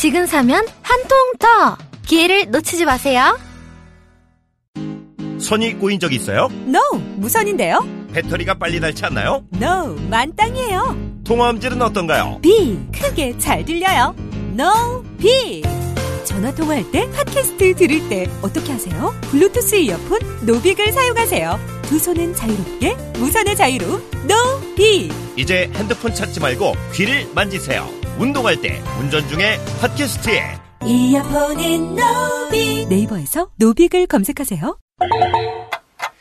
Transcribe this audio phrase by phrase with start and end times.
[0.00, 1.76] 지금 사면 한 통 더!
[2.06, 3.38] 기회를 놓치지 마세요.
[5.38, 6.48] 선이 꼬인 적 있어요?
[6.66, 6.80] No,
[7.16, 7.86] 무선인데요?
[8.14, 9.44] 배터리가 빨리 닳지 않나요?
[9.60, 11.20] No, 만땅이에요.
[11.24, 12.38] 통화음질은 어떤가요?
[12.40, 14.14] Big, 크게 잘 들려요.
[14.58, 15.62] 노빅.
[16.24, 19.14] 전화 통화할 때 팟캐스트 들을 때 어떻게 하세요?
[19.30, 21.58] 블루투스 이어폰 노빅을 사용하세요.
[21.82, 23.86] 두 손은 자유롭게 무선의 자유로
[24.30, 25.10] No, B.
[25.36, 27.99] 이제 핸드폰 찾지 말고 귀를 만지세요.
[28.20, 30.42] 운동할 때, 운전 중에 팟캐스트에.
[30.84, 32.88] 이어폰인 노빅.
[32.88, 34.78] 네이버에서 노빅을 검색하세요.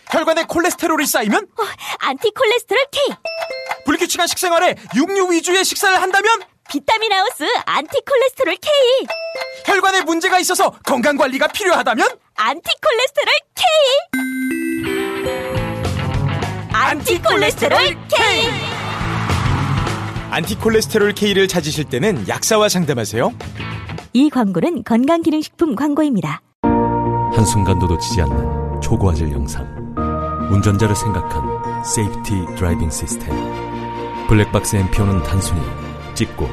[0.09, 1.47] 혈관에 콜레스테롤이 쌓이면?
[1.99, 3.15] 안티콜레스테롤 K.
[3.83, 6.31] 불규칙한 식생활에 육류 위주의 식사를 한다면?
[6.69, 8.71] 비타민 하우스 안티콜레스테롤 K.
[9.65, 12.07] 혈관에 문제가 있어서 건강 관리가 필요하다면?
[12.37, 13.65] 안티콜레스테롤 K.
[16.71, 17.77] 안티콜레스테롤
[18.07, 18.68] K
[20.31, 23.31] 안티콜레스테롤 K를 찾으실 때는 약사와 상담하세요.
[24.13, 26.41] 이 광고는 건강기능식품 광고입니다.
[27.33, 29.65] 한순간도 놓치지 않는 초고화질 영상.
[30.51, 33.29] 운전자를 생각한 safety driving 시스템.
[34.27, 35.61] 블랙박스 MPO는 단순히
[36.15, 36.47] 찍고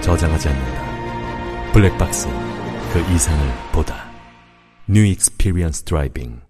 [0.00, 1.72] 저장하지 않는다.
[1.72, 2.28] 블랙박스,
[2.92, 4.10] 그 이상을 보다.
[4.88, 6.40] New Experience Driving.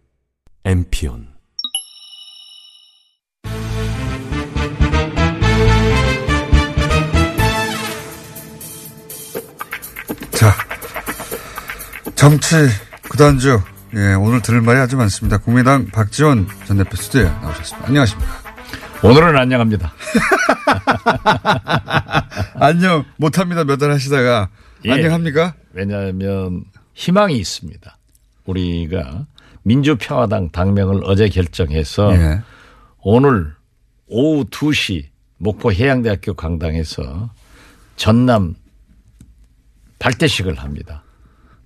[0.64, 1.31] MPON.
[12.22, 12.54] 정치
[13.10, 13.60] 구단주.
[13.96, 15.38] 예, 오늘 들을 말이 아주 많습니다.
[15.38, 17.88] 국민당 박지원 전 대표 스튜디오에 나오셨습니다.
[17.88, 18.32] 안녕하십니까.
[19.02, 19.92] 오늘은 안녕합니다.
[22.54, 23.64] 안녕 못합니다.
[23.64, 24.50] 몇 달 하시다가
[24.84, 24.92] 예.
[24.92, 25.54] 안녕합니까?
[25.72, 26.62] 왜냐하면
[26.94, 27.98] 희망이 있습니다.
[28.46, 29.26] 우리가
[29.64, 32.40] 민주평화당 당명을 어제 결정해서 예.
[33.00, 33.52] 오늘
[34.06, 35.06] 오후 2시
[35.38, 37.30] 목포 해양대학교 강당에서
[37.96, 38.54] 전남
[39.98, 41.02] 발대식을 합니다.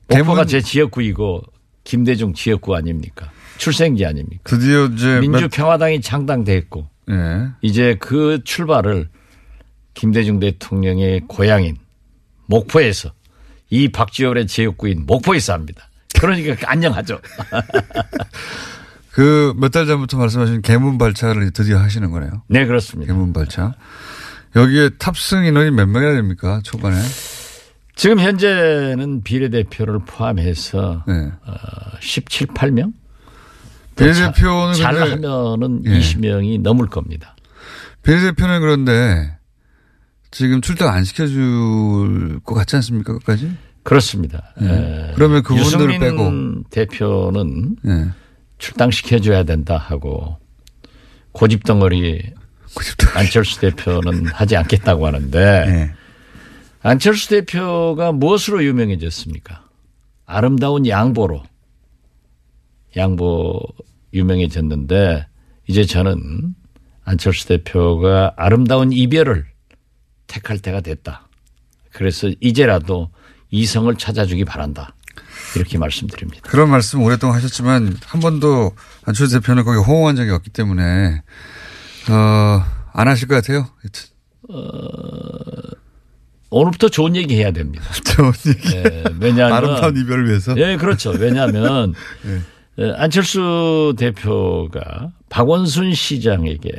[0.09, 1.43] 목포가 대부분- 제 지역구이고
[1.85, 3.31] 김대중 지역구 아닙니까?
[3.59, 4.43] 출생지 아닙니까?
[4.45, 7.49] 드디어 이제 민주평화당이 창당됐고 몇, 예.
[7.63, 9.09] 이제 그 출발을
[9.95, 11.77] 김대중 대통령의 고향인
[12.47, 13.11] 목포에서
[13.71, 15.89] 이 박지원의 지역구인 목포에서 합니다.
[16.21, 17.19] 그러니까 안녕하죠.
[19.13, 22.43] 그 몇 달 전부터 말씀하신 개문 발차를 드디어 하시는 거네요.
[22.49, 23.13] 네, 그렇습니다.
[23.13, 23.75] 개문 발차.
[24.55, 26.61] 여기에 탑승 인원이 몇 명이나 됩니까?
[26.65, 26.97] 초반에.
[27.97, 31.15] 지금 현재는 비례대표를 포함해서 네.
[31.47, 31.53] 어,
[32.01, 32.93] 17, 8명?
[33.97, 35.99] 비례대표는 잘하면은 예.
[35.99, 37.35] 20명이 넘을 겁니다.
[38.03, 39.37] 비례대표는 그런데
[40.31, 43.15] 지금 출당 안 시켜줄 것 같지 않습니까?
[43.15, 43.57] 끝까지?
[43.83, 44.53] 그렇습니다.
[44.61, 44.67] 예.
[44.67, 46.65] 에, 그러면 그분들을 빼고.
[46.71, 48.09] 대표는 예.
[48.59, 50.39] 출당시켜줘야 된다 하고
[51.33, 52.35] 고집덩어리
[53.15, 55.95] 안철수 대표는 하지 않겠다고 하는데 예.
[56.87, 59.65] 안철수 대표가 무엇으로 유명해졌습니까?
[60.25, 61.43] 아름다운 양보로
[62.97, 63.61] 양보
[64.15, 65.27] 유명해졌는데
[65.67, 66.55] 이제 저는
[67.05, 69.47] 안철수 대표가 아름다운 이별을
[70.29, 71.27] 택할 때가 됐다.
[71.91, 73.11] 그래서 이제라도
[73.51, 74.95] 이성을 찾아주기 바란다.
[75.57, 76.49] 이렇게 말씀드립니다.
[76.49, 81.23] 그런 말씀 오랫동안 하셨지만 한 번도 안철수 대표는 거기 호응한 적이 없기 때문에
[82.11, 83.69] 어, 안 하실 것 같아요.
[86.51, 87.85] 오늘부터 좋은 얘기 해야 됩니다.
[88.05, 88.77] 좋은 얘기.
[88.77, 90.57] 예, 왜냐하면 아름다운 이별을 위해서.
[90.57, 91.11] 예, 그렇죠.
[91.11, 91.95] 왜냐하면
[92.79, 96.71] 예, 안철수 대표가 박원순 시장에게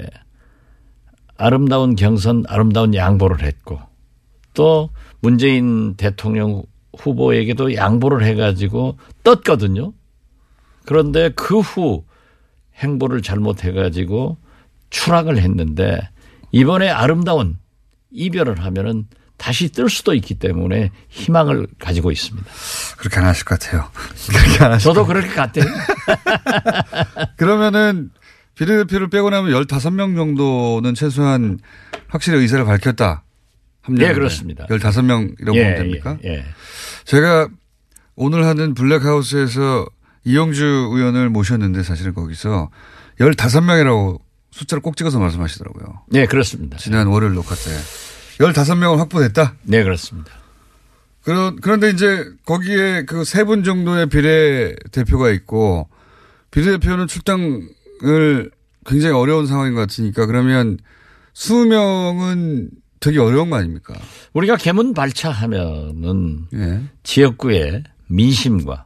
[1.37, 3.79] 아름다운 경선, 아름다운 양보를 했고
[4.53, 4.89] 또
[5.21, 6.63] 문재인 대통령
[6.97, 9.93] 후보에게도 양보를 해가지고 떴거든요.
[10.85, 12.03] 그런데 그 후
[12.77, 14.37] 행보를 잘못해가지고
[14.89, 15.99] 추락을 했는데
[16.51, 17.57] 이번에 아름다운
[18.11, 19.07] 이별을 하면은
[19.37, 22.47] 다시 뜰 수도 있기 때문에 희망을 가지고 있습니다.
[22.97, 23.89] 그렇게 안 하실 것 같아요.
[24.29, 25.65] 그렇게 안 하실 저도 것 그렇게 같아요.
[27.37, 28.09] 그러면은
[28.55, 31.59] 비례대표를 빼고 나면 15명 정도는 최소한
[32.07, 33.23] 확실히 의사를 밝혔다.
[33.83, 34.09] 합리화인데.
[34.09, 34.65] 예, 그렇습니다.
[34.65, 36.17] 15명이라고 예, 보면 됩니까?
[36.25, 36.45] 예, 예.
[37.05, 37.47] 제가
[38.15, 39.85] 오늘 하는 블랙하우스에서
[40.25, 42.69] 이영주 의원을 모셨는데 사실은 거기서
[43.19, 44.19] 15명이라고
[44.51, 46.01] 숫자를 꼭 찍어서 말씀하시더라고요.
[46.09, 46.77] 네, 그렇습니다.
[46.77, 47.71] 지난 월요일 녹화 때.
[48.39, 49.55] 15명을 확보됐다?
[49.63, 50.31] 네, 그렇습니다.
[51.23, 55.89] 그런, 그런데 이제 거기에 그 세 분 정도의 비례 대표가 있고
[56.51, 58.51] 비례대표는 출당을
[58.85, 60.77] 굉장히 어려운 상황인 것 같으니까 그러면
[61.33, 62.69] 20명은
[62.99, 63.93] 되게 어려운 거 아닙니까?
[64.33, 66.81] 우리가 개문 발차하면은 예.
[67.03, 68.85] 지역구의 민심과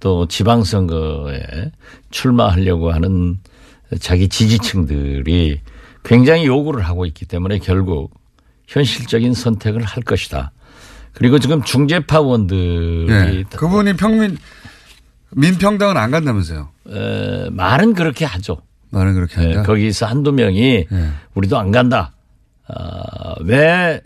[0.00, 1.72] 또 지방선거에
[2.10, 3.38] 출마하려고 하는
[4.00, 5.60] 자기 지지층들이
[6.04, 8.10] 굉장히 요구를 하고 있기 때문에 결국
[8.70, 10.52] 현실적인 선택을 할 것이다.
[11.12, 13.44] 그리고 지금 중재파원들이 예.
[13.56, 14.38] 그분이 평민,
[15.32, 16.68] 민평당은 안 간다면서요.
[16.88, 18.62] 에, 말은 그렇게 하죠.
[18.90, 19.62] 말은 그렇게 예, 한다.
[19.64, 21.10] 거기서 한두 명이 예.
[21.34, 22.12] 우리도 안 간다.
[22.68, 24.00] 아, 왜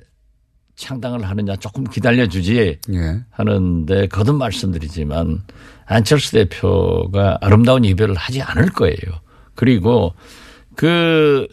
[0.77, 3.21] 창당을 하느냐 조금 기다려주지 예.
[3.31, 5.43] 하는데 거듭 말씀드리지만
[5.85, 8.97] 안철수 대표가 아름다운 이별을 하지 않을 거예요.
[9.55, 10.15] 그리고
[10.75, 11.47] 그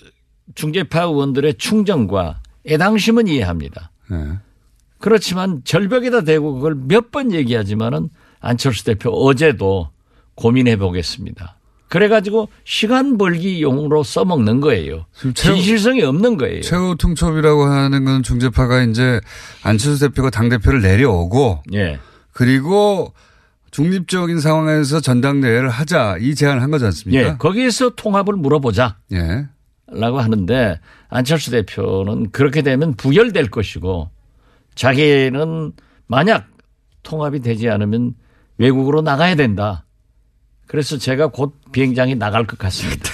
[0.56, 3.92] 중재파 의원들의 충정과 애당심은 이해합니다.
[4.12, 4.40] 예.
[5.00, 8.10] 그렇지만 절벽에다 대고 그걸 몇 번 얘기하지만은
[8.40, 9.90] 안철수 대표 어제도
[10.36, 11.58] 고민해 보겠습니다.
[11.90, 15.06] 그래가지고 시간 벌기 용으로 써먹는 거예요.
[15.34, 16.62] 최후- 진실성이 없는 거예요.
[16.62, 19.20] 최후 통첩이라고 하는 건 중재파가 이제
[19.64, 22.00] 안철수 대표가 당대표를 내려오고 예.
[22.32, 23.14] 그리고
[23.72, 27.28] 중립적인 상황에서 전당대회를 하자 이 제안을 한 거지 않습니까?
[27.30, 27.36] 예.
[27.38, 28.98] 거기에서 통합을 물어보자.
[29.14, 29.48] 예.
[29.94, 30.80] 라고 하는데
[31.10, 34.10] 안철수 대표는 그렇게 되면 부결될 것이고
[34.76, 35.74] 자기는
[36.08, 36.48] 만약
[37.04, 38.14] 통합이 되지 않으면
[38.58, 39.86] 외국으로 나가야 된다.
[40.68, 43.10] 그래서 제가 곧 비행장이 나갈 것 같습니다.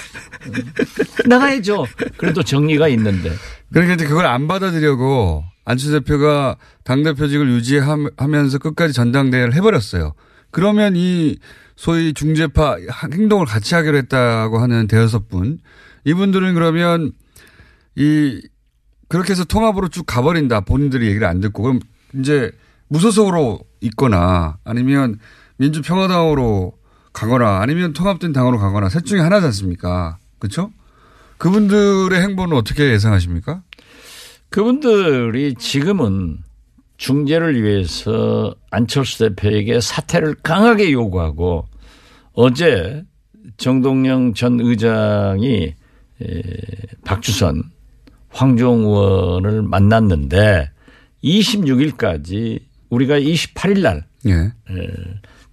[1.26, 1.86] 나가야죠.
[2.16, 3.32] 그래도 정리가 있는데.
[3.72, 10.14] 그러니까 이제 그걸 안 받아들여고 안철수 대표가 당대표직을 유지하면서 끝까지 전당대회를 해버렸어요.
[10.50, 11.38] 그러면 이
[11.76, 12.76] 소위 중재파
[13.12, 15.58] 행동을 같이 하기로 했다고 하는 대여섯 분
[16.08, 17.12] 이분들은 그러면
[17.94, 18.40] 이
[19.08, 21.80] 그렇게 해서 통합으로 쭉 가버린다 본인들이 얘기를 안 듣고 그럼
[22.14, 22.50] 이제
[22.88, 25.18] 무소속으로 있거나 아니면
[25.58, 26.72] 민주평화당으로
[27.12, 30.16] 가거나 아니면 통합된 당으로 가거나 셋 중에 하나지 않습니까?
[30.38, 30.70] 그렇죠?
[31.36, 33.62] 그분들의 행보는 어떻게 예상하십니까?
[34.48, 36.38] 그분들이 지금은
[36.96, 41.66] 중재를 위해서 안철수 대표에게 사퇴를 강하게 요구하고
[42.32, 43.04] 어제
[43.58, 45.76] 정동영 전 의장이 에,
[47.04, 47.62] 박주선
[48.30, 50.70] 황종 의원을 만났는데
[51.24, 52.60] 26일까지
[52.90, 54.52] 우리가 28일 날 예.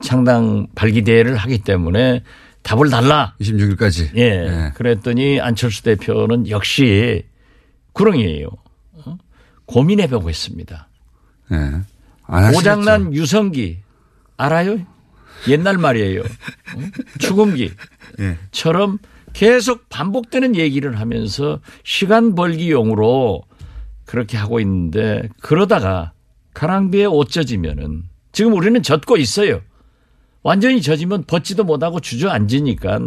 [0.01, 2.23] 창당 발기 대회를 하기 때문에
[2.63, 3.35] 답을 달라.
[3.39, 4.15] 26일까지.
[4.17, 4.71] 예.
[4.75, 7.23] 그랬더니 안철수 대표는 역시
[7.93, 8.49] 구렁이에요.
[8.93, 9.17] 어?
[9.65, 10.87] 고민해보고 있습니다.
[11.51, 12.51] 예.
[12.53, 13.79] 고장난 유성기
[14.37, 14.79] 알아요?
[15.47, 16.21] 옛날 말이에요.
[16.21, 16.79] 어?
[17.19, 17.71] 죽음기.
[18.19, 18.37] 예.
[18.51, 18.97] 처럼
[19.35, 23.43] 계속 반복되는 얘기를 하면서 시간 벌기용으로
[24.05, 26.13] 그렇게 하고 있는데 그러다가
[26.53, 29.59] 가랑비에 옷 젖으면은 지금 우리는 젖고 있어요.
[30.41, 32.97] 완전히 젖으면 벗지도 못하고 주저앉으니까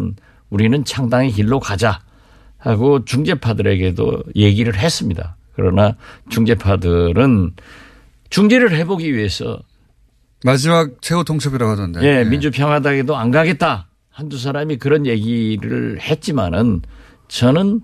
[0.50, 2.00] 우리는 창당의 길로 가자
[2.58, 5.38] 하고 중재파들에게도 얘기를 했습니다.
[5.54, 5.96] 그러나
[6.28, 7.54] 중재파들은
[8.28, 9.60] 중재를 해보기 위해서
[10.44, 12.02] 마지막 최후 통첩이라고 하던데.
[12.02, 13.88] 예, 민주평화당에도 안 가겠다.
[14.18, 16.82] 한두 사람이 그런 얘기를 했지만은
[17.28, 17.82] 저는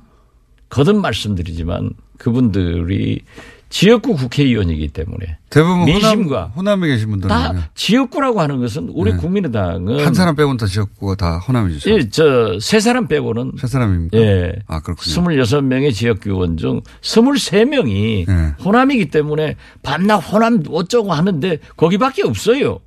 [0.68, 3.20] 거듭 말씀드리지만 그분들이
[3.68, 9.12] 지역구 국회의원이기 때문에 대부분 민심과 호남, 호남 에 계신 분들은 다 지역구라고 하는 것은 우리
[9.12, 9.16] 네.
[9.16, 11.88] 국민의당은 한 사람 빼고는 다 지역구가 다 호남이죠.
[11.92, 14.18] 예, 저세 사람 빼고는 세 사람입니까?
[14.18, 14.56] 예.
[14.66, 15.14] 아, 그렇군요.
[15.14, 18.54] 26명의 지역구 의원 중 23명이 네.
[18.64, 22.80] 호남이기 때문에 밤낮 호남 어쩌고 하는데 거기밖에 없어요.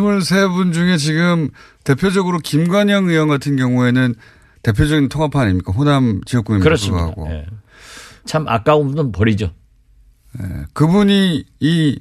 [0.00, 1.48] 23분 중에 지금
[1.84, 4.14] 대표적으로 김관영 의원 같은 경우에는
[4.62, 5.72] 대표적인 통합파 아닙니까?
[5.72, 7.12] 호남 지역구임에도 그렇습니다.
[7.30, 7.46] 예.
[8.24, 9.52] 참 아까운 분 버리죠.
[10.72, 12.00] 그분이 이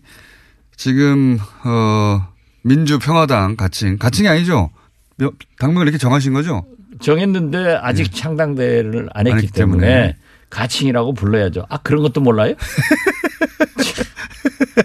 [0.77, 2.27] 지금 어
[2.63, 4.69] 민주평화당 가칭 가칭이 아니죠.
[5.17, 6.63] 몇- 당명을 이렇게 정하신 거죠?
[7.01, 10.17] 정했는데 아직 창당대회를 안 했기 안 했기 때문에, 때문에.
[10.49, 11.65] 가칭이라고 불러야죠.
[11.69, 12.53] 아 그런 것도 몰라요?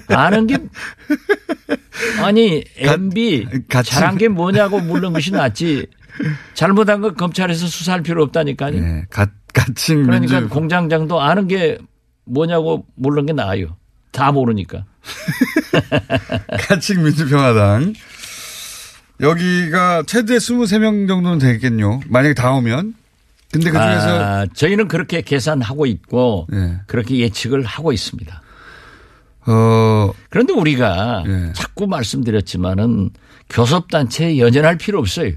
[0.09, 0.59] 아는 게
[2.23, 3.91] 아니 MB 가칭.
[3.91, 5.87] 잘한 게 뭐냐고 물는 것이 낫지.
[6.55, 8.81] 잘못한 거 검찰에서 수사할 필요 없다니까요.
[8.81, 9.05] 네.
[9.11, 11.79] 가, 가칭 그러니까 민주 공장장도 아는 게
[12.25, 13.77] 뭐냐고 물는 게 나아요.
[14.13, 14.85] 다 모르니까.
[16.69, 17.93] 가칭 민주평화당
[19.21, 22.01] 여기가 최대 23명 정도는 되겠군요.
[22.09, 22.95] 만약에 다 오면.
[23.53, 26.79] 근데 그 중에서 아, 저희는 그렇게 계산하고 있고 네.
[26.87, 28.43] 그렇게 예측을 하고 있습니다.
[29.47, 31.53] 어 그런데 우리가 예.
[31.55, 33.11] 자꾸 말씀드렸지만은
[33.49, 35.33] 교섭단체에 연연할 필요 없어요.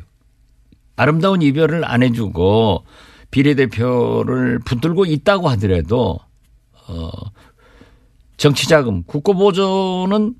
[0.95, 2.85] 아름다운 이별을 안 해주고
[3.31, 6.19] 비례대표를 붙들고 있다고 하더라도
[6.87, 7.09] 어
[8.39, 10.33] 정치자금, 국고보조는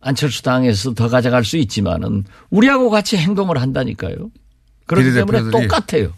[0.00, 4.30] 안철수 당에서 더 가져갈 수 있지만은 우리하고 같이 행동을 한다니까요.
[4.86, 6.12] 그렇기 때문에 똑같아요.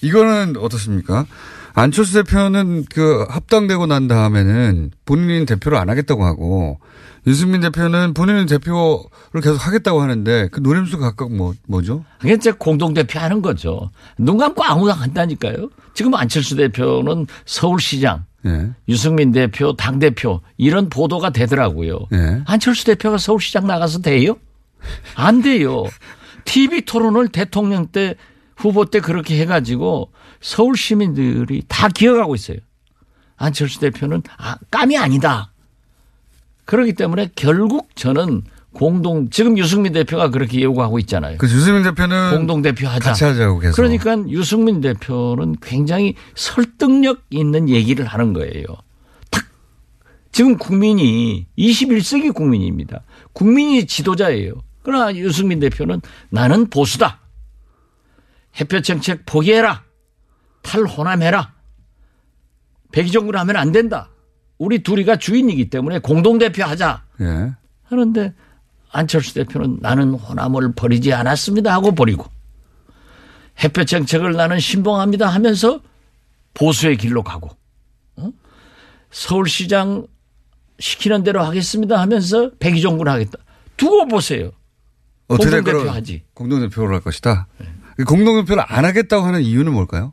[0.00, 1.26] 이거는 어떻습니까?
[1.74, 6.78] 안철수 대표는 그 합당되고 난 다음에는 본인이 대표를 안 하겠다고 하고
[7.26, 12.04] 유승민 대표는 본인은 대표를 계속 하겠다고 하는데 그 노림수 각각 뭐, 뭐죠?
[12.18, 13.90] 그게 이제 공동대표 하는 거죠.
[14.18, 15.70] 눈 감고 아무나 한다니까요.
[15.94, 18.70] 지금 안철수 대표는 서울시장, 예.
[18.88, 22.06] 유승민 대표, 당대표 이런 보도가 되더라고요.
[22.12, 22.42] 예.
[22.46, 24.36] 안철수 대표가 서울시장 나가서 돼요?
[25.14, 25.84] 안 돼요.
[26.46, 28.14] TV 토론을 대통령 때
[28.60, 32.58] 후보 때 그렇게 해가지고 서울 시민들이 다 기억하고 있어요.
[33.36, 35.52] 안철수 대표는 아, 깜이 아니다.
[36.66, 41.38] 그렇기 때문에 결국 저는 공동 지금 유승민 대표가 그렇게 요구하고 있잖아요.
[41.38, 43.10] 그 유승민 대표는 공동 대표 하자.
[43.10, 43.76] 같이 하자고 계속.
[43.76, 48.64] 그러니까 유승민 대표는 굉장히 설득력 있는 얘기를 하는 거예요.
[49.30, 49.44] 딱
[50.32, 53.00] 지금 국민이 21세기 국민입니다.
[53.32, 54.52] 국민이 지도자예요.
[54.82, 57.19] 그러나 유승민 대표는 나는 보수다.
[58.58, 59.84] 햇볕 정책 포기해라.
[60.62, 61.54] 탈호남해라.
[62.92, 64.10] 백의정부를 하면 안 된다.
[64.58, 67.04] 우리 둘이가 주인이기 때문에 공동대표 하자.
[67.20, 67.52] 예.
[67.84, 68.34] 하는데
[68.92, 72.26] 안철수 대표는 나는 호남을 버리지 않았습니다 하고 버리고
[73.62, 75.80] 햇볕 정책을 나는 신봉합니다 하면서
[76.54, 77.50] 보수의 길로 가고
[78.16, 78.30] 어?
[79.10, 80.06] 서울시장
[80.78, 83.38] 시키는 대로 하겠습니다 하면서 백의정부를 하겠다.
[83.76, 84.50] 두고 보세요.
[85.28, 86.24] 어떻게 될 공동대표 하지.
[86.34, 87.46] 공동대표를 할 것이다.
[87.58, 87.64] 그
[88.04, 90.12] 공동대표를 안 하겠다고 하는 이유는 뭘까요?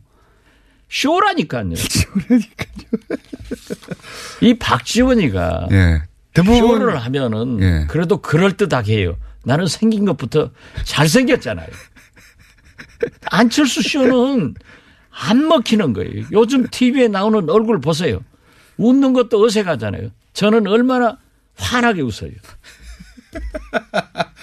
[0.89, 1.73] 쇼라니까요.
[4.41, 6.03] 이 박지원이가 예.
[6.33, 7.85] 대부분 쇼를 하면은 예.
[7.87, 9.17] 그래도 그럴 듯하게 해요.
[9.43, 10.51] 나는 생긴 것부터
[10.83, 11.67] 잘 생겼잖아요.
[13.31, 14.55] 안철수 쇼는
[15.09, 16.25] 안 먹히는 거예요.
[16.31, 18.19] 요즘 TV에 나오는 얼굴 보세요.
[18.77, 20.09] 웃는 것도 어색하잖아요.
[20.33, 21.17] 저는 얼마나
[21.55, 22.31] 환하게 웃어요.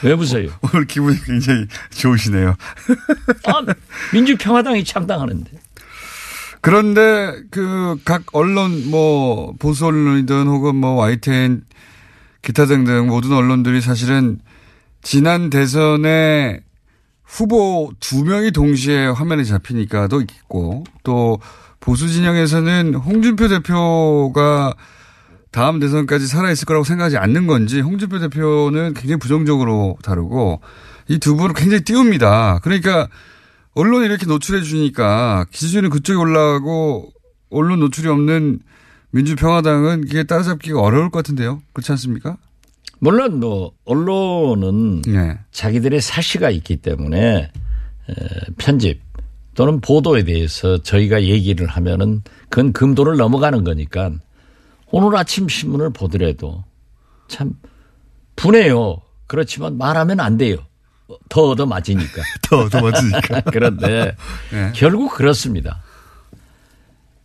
[0.02, 0.48] 왜 웃어요?
[0.62, 2.54] 오늘 기분이 굉장히 좋으시네요.
[3.46, 3.62] 아,
[4.12, 5.50] 민주평화당이 창당하는데.
[6.60, 11.62] 그런데 그 각 언론 뭐 보수 언론이든 혹은 뭐 YTN
[12.42, 14.38] 기타 등등 모든 언론들이 사실은
[15.02, 16.60] 지난 대선에
[17.24, 21.38] 후보 두 명이 동시에 화면에 잡히니까도 있고 또
[21.80, 24.74] 보수 진영에서는 홍준표 대표가
[25.54, 30.61] 다음 대선까지 살아있을 거라고 생각하지 않는 건지 홍준표 대표는 굉장히 부정적으로 다루고
[31.08, 32.58] 이 두 분을 굉장히 띄웁니다.
[32.64, 33.08] 그러니까
[33.75, 37.12] 언론이 이렇게 노출해 주니까 기준이 그쪽에 올라가고
[37.50, 38.58] 언론 노출이 없는
[39.12, 41.62] 민주평화당은 이게 따라잡기가 어려울 것 같은데요.
[41.73, 42.37] 그렇지 않습니까?
[42.99, 45.38] 물론 뭐 언론은 네.
[45.52, 47.50] 자기들의 사시가 있기 때문에
[48.08, 48.14] 에,
[48.58, 49.00] 편집
[49.54, 54.11] 또는 보도에 대해서 저희가 얘기를 하면은 그건 금도를 넘어가는 거니까
[54.96, 56.62] 오늘 아침 신문을 보더라도
[57.26, 57.58] 참
[58.36, 59.02] 분해요.
[59.26, 60.58] 그렇지만 말하면 안 돼요.
[61.28, 62.22] 더 얻어 맞으니까.
[62.48, 63.40] 더 얻어 맞으니까.
[63.50, 64.14] 그런데
[64.52, 64.72] 네.
[64.72, 65.82] 결국 그렇습니다.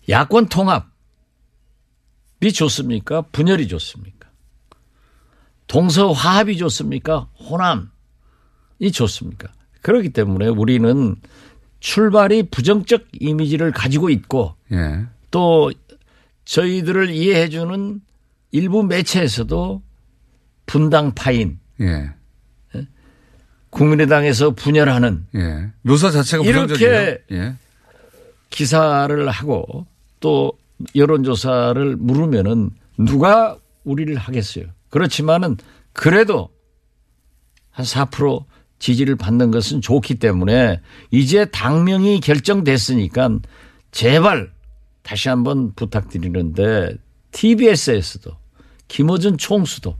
[0.09, 0.87] 야권 통합이
[2.55, 3.21] 좋습니까?
[3.31, 4.29] 분열이 좋습니까?
[5.67, 7.27] 동서 화합이 좋습니까?
[7.37, 9.49] 호남이 좋습니까?
[9.83, 11.15] 그렇기 때문에 우리는
[11.81, 15.05] 출발이 부정적 이미지를 가지고 있고 예.
[15.29, 15.71] 또
[16.49, 18.01] 저희들을 이해해주는
[18.51, 19.83] 일부 매체에서도
[20.65, 22.09] 분당파인 예.
[23.69, 25.71] 국민의당에서 분열하는 예.
[25.83, 27.19] 묘사 자체가 이렇게.
[27.31, 27.55] 예.
[28.49, 29.85] 기사를 하고
[30.19, 30.53] 또
[30.95, 34.65] 여론조사를 물으면은 누가 우리를 하겠어요.
[34.89, 35.55] 그렇지만은
[35.93, 36.49] 그래도
[37.69, 38.43] 한 4%
[38.79, 43.37] 지지를 받는 것은 좋기 때문에 이제 당명이 결정됐으니까
[43.91, 44.51] 제발
[45.09, 46.95] 다시 한번 부탁드리는데
[47.31, 48.29] TBS에서도
[48.87, 49.97] 김어준 총수도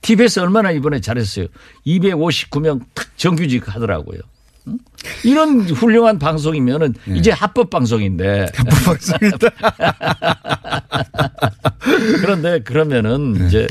[0.00, 1.48] TBS 얼마나 이번에 잘했어요.
[1.84, 4.20] 259명 탁 정규직 하더라고요.
[4.68, 4.78] 응?
[5.24, 8.46] 이런 훌륭한 방송이면은 이제 합법 방송인데.
[8.54, 9.48] 합법 방송이다.
[12.22, 13.66] 그런데 그러면은 이제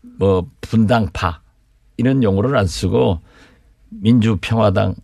[0.00, 1.42] 뭐 분당파
[1.98, 3.20] 이런 용어를 안 쓰고
[3.90, 4.94] 민주평화당,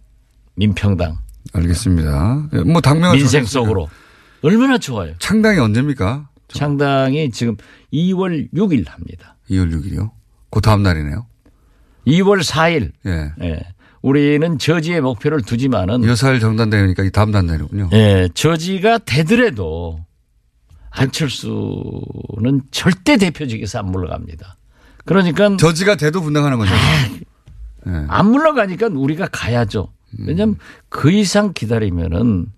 [0.55, 1.19] 민평당,
[1.53, 2.49] 알겠습니다.
[2.55, 3.45] 예, 뭐 당명을 민생.
[3.45, 3.91] 속으로
[4.45, 5.15] 얼마나 좋아요.
[5.21, 6.29] 창당이 언제입니까?
[6.49, 7.57] 창당이 지금
[7.95, 9.37] 2월 6일 합니다.
[9.49, 10.11] 2월 6일이요.
[10.51, 11.27] 그 다음 날이네요.
[12.07, 12.93] 2월 4일.
[13.07, 13.33] 예.
[13.43, 13.61] 예.
[14.03, 17.89] 우리는 저지의 목표를 두지만은 여사일 정단되니까 이 다음 날이군요.
[17.95, 20.05] 예, 저지가 되더라도
[20.91, 24.57] 안철수는 절대 대표직에서 안 물러갑니다.
[25.07, 26.75] 그러니까 저지가 돼도 분당하는 거죠.
[27.87, 28.05] 예.
[28.09, 29.91] 안 물러가니까 우리가 가야죠.
[30.19, 30.57] 왜냐하면
[30.91, 32.53] 그 이상 기다리면은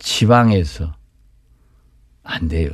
[0.00, 0.94] 지방에서
[2.22, 2.70] 안 돼요.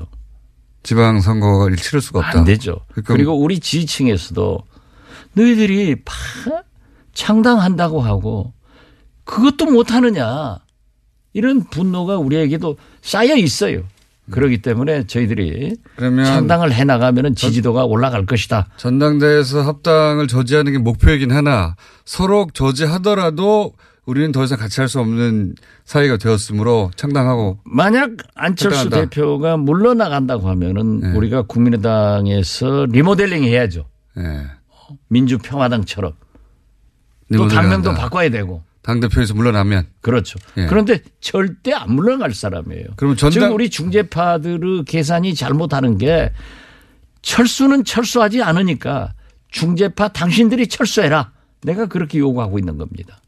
[0.83, 2.39] 지방선거를 치를 수가 없다.
[2.39, 2.81] 안 되죠.
[2.93, 4.63] 그러니까 그리고 우리 지지층에서도
[5.35, 6.15] 너희들이 파
[7.13, 8.53] 창당한다고 하고
[9.25, 10.59] 그것도 못하느냐
[11.33, 13.83] 이런 분노가 우리에게도 쌓여 있어요.
[14.31, 18.69] 그렇기 때문에 저희들이 창당을 해 나가면 지지도가 올라갈 것이다.
[18.77, 23.73] 전당대에서 합당을 저지하는 게 목표이긴 하나 서로 저지하더라도
[24.09, 29.11] 우리는 더 이상 같이 할 수 없는 사이가 되었으므로 창당하고 만약 안철수 합당한다.
[29.11, 31.11] 대표가 물러나간다고 하면은 네.
[31.13, 33.85] 우리가 국민의당에서 리모델링 해야죠.
[34.17, 34.47] 예.
[35.09, 36.15] 민주평화당처럼
[37.37, 38.01] 또 당명도 한다.
[38.03, 40.39] 바꿔야 되고 당 대표에서 물러나면 그렇죠.
[40.57, 40.65] 예.
[40.65, 42.87] 그런데 절대 안 물러갈 사람이에요.
[42.97, 46.33] 그러면 전당- 지금 우리 중재파들의 계산이 잘못하는 게
[47.21, 49.13] 철수는 철수하지 않으니까
[49.51, 51.33] 중재파 당신들이 철수해라.
[51.63, 53.19] 내가 그렇게 요구하고 있는 겁니다.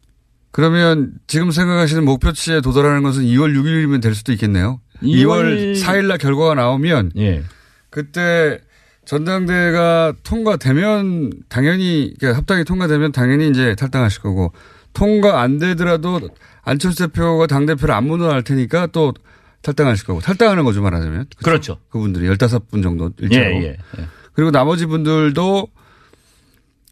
[0.52, 4.80] 그러면 지금 생각하시는 목표치에 도달하는 것은 2월 6일이면 될 수도 있겠네요.
[5.02, 7.42] 2월 2월 4일 날 결과가 나오면 예.
[7.88, 8.60] 그때
[9.04, 14.52] 전당대회가 통과되면 당연히 그러니까 합당이 통과되면 당연히 이제 탈당하실 거고
[14.92, 16.20] 통과 안 되더라도
[16.62, 19.14] 안철수 대표가 당 대표를 안 무너할 테니까 또
[19.62, 21.78] 탈당하실 거고 탈당하는 거죠 말하자면 그렇죠.
[21.90, 23.76] 그분들이 15분 정도 예, 예.
[23.98, 24.06] 예.
[24.32, 25.68] 그리고 나머지 분들도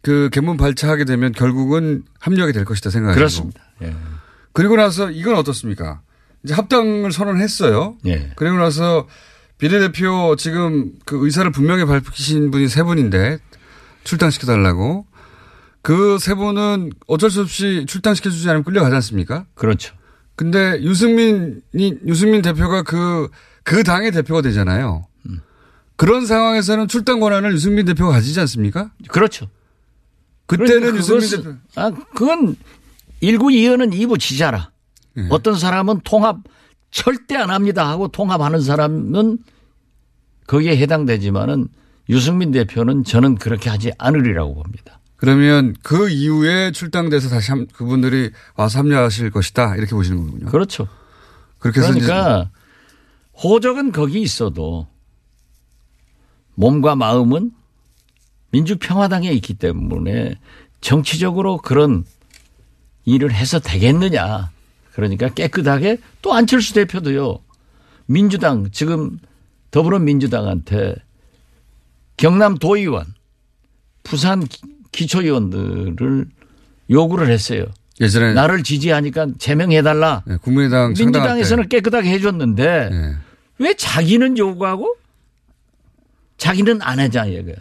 [0.01, 3.61] 그 개문 발차하게 되면 결국은 합류하게 될 것이다 생각하시고 그렇습니다.
[3.81, 3.95] 예.
[4.53, 6.01] 그리고 나서 이건 어떻습니까?
[6.43, 7.97] 이제 합당을 선언했어요.
[8.05, 8.31] 예.
[8.35, 9.07] 그리고 나서
[9.57, 13.39] 비례대표 지금 그 의사를 분명히 밝히신 분이 세 분인데
[14.05, 15.05] 출당시켜달라고
[15.81, 19.45] 그 세 분은 어쩔 수 없이 출당시켜주지 않으면 끌려가지 않습니까?
[19.55, 19.95] 그렇죠.
[20.35, 25.05] 근데 유승민이 유승민 대표가 그그 당의 대표가 되잖아요.
[25.97, 28.91] 그런 상황에서는 출당 권한을 유승민 대표가 가지지 않습니까?
[29.09, 29.49] 그렇죠.
[30.49, 32.55] 그때는 그러니까 유승민 그것은- 대표 아, 그건
[33.21, 34.71] 일구 이연은 이부 지자라.
[35.17, 35.27] 예.
[35.29, 36.37] 어떤 사람은 통합
[36.91, 39.37] 절대 안 합니다 하고 통합하는 사람은
[40.47, 41.67] 거기에 해당되지만은
[42.09, 44.99] 유승민 대표는 저는 그렇게 하지 않으리라고 봅니다.
[45.17, 50.45] 그러면 그 이후에 출당돼서 다시 함- 그분들이 와서 합류하실 것이다 이렇게 보시는 거군요.
[50.47, 50.87] 그렇죠.
[51.59, 52.49] 그렇게 그러니까
[53.43, 54.87] 호적은 거기 있어도
[56.55, 57.51] 몸과 마음은
[58.51, 60.35] 민주평화당에 있기 때문에
[60.81, 62.05] 정치적으로 그런
[63.05, 64.51] 일을 해서 되겠느냐.
[64.93, 67.39] 그러니까 깨끗하게 또 안철수 대표도요.
[68.05, 69.19] 민주당 지금
[69.71, 70.95] 더불어민주당한테
[72.17, 73.05] 경남 도의원,
[74.03, 76.25] 부산 기- 기초의원들을
[76.89, 77.65] 요구를 했어요.
[78.01, 80.23] 예전에 나를 지지하니까 제명해달라.
[80.25, 83.15] 네, 국민의당 민주당에서는 깨끗하게 해줬는데 때 네.
[83.59, 84.95] 왜 자기는 요구하고
[86.37, 87.55] 자기는 안 하자 이거야.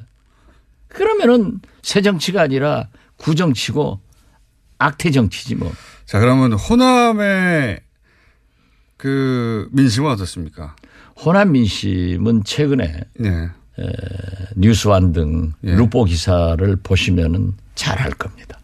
[0.89, 4.01] 그러면은 새 정치가 아니라 구정치고
[4.79, 5.73] 악태 정치지 뭐.
[6.07, 7.81] 자 그러면 호남의
[8.97, 10.75] 그 민심은 어떻습니까?
[11.17, 13.49] 호남 민심은 최근에 네.
[14.57, 15.75] 뉴스완 등 예.
[15.75, 18.59] 루포 기사를 보시면은 잘 알 겁니다.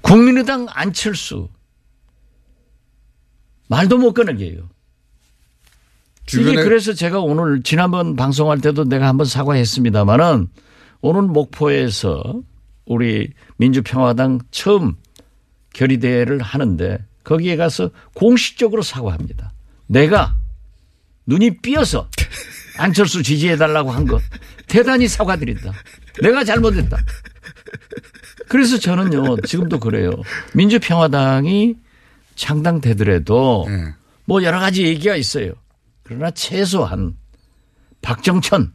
[0.00, 1.48] 국민의당 안철수
[3.68, 4.68] 말도 못 꺼내게 해요.
[6.32, 10.48] 이게 그래서 제가 오늘 지난번 방송할 때도 내가 한번 사과했습니다마는
[11.00, 12.42] 오늘 목포에서
[12.84, 14.96] 우리 민주평화당 처음
[15.72, 19.52] 결의대회를 하는데 거기에 가서 공식적으로 사과합니다.
[19.86, 20.36] 내가
[21.26, 22.08] 눈이 삐어서
[22.78, 24.20] 안철수 지지해달라고 한거
[24.66, 25.72] 대단히 사과드린다.
[26.22, 26.98] 내가 잘못했다.
[28.48, 30.10] 그래서 저는요 지금도 그래요.
[30.54, 31.76] 민주평화당이
[32.34, 33.94] 창당되더라도 네.
[34.24, 35.52] 뭐 여러 가지 얘기가 있어요.
[36.10, 37.16] 그러나 최소한
[38.02, 38.72] 박정천,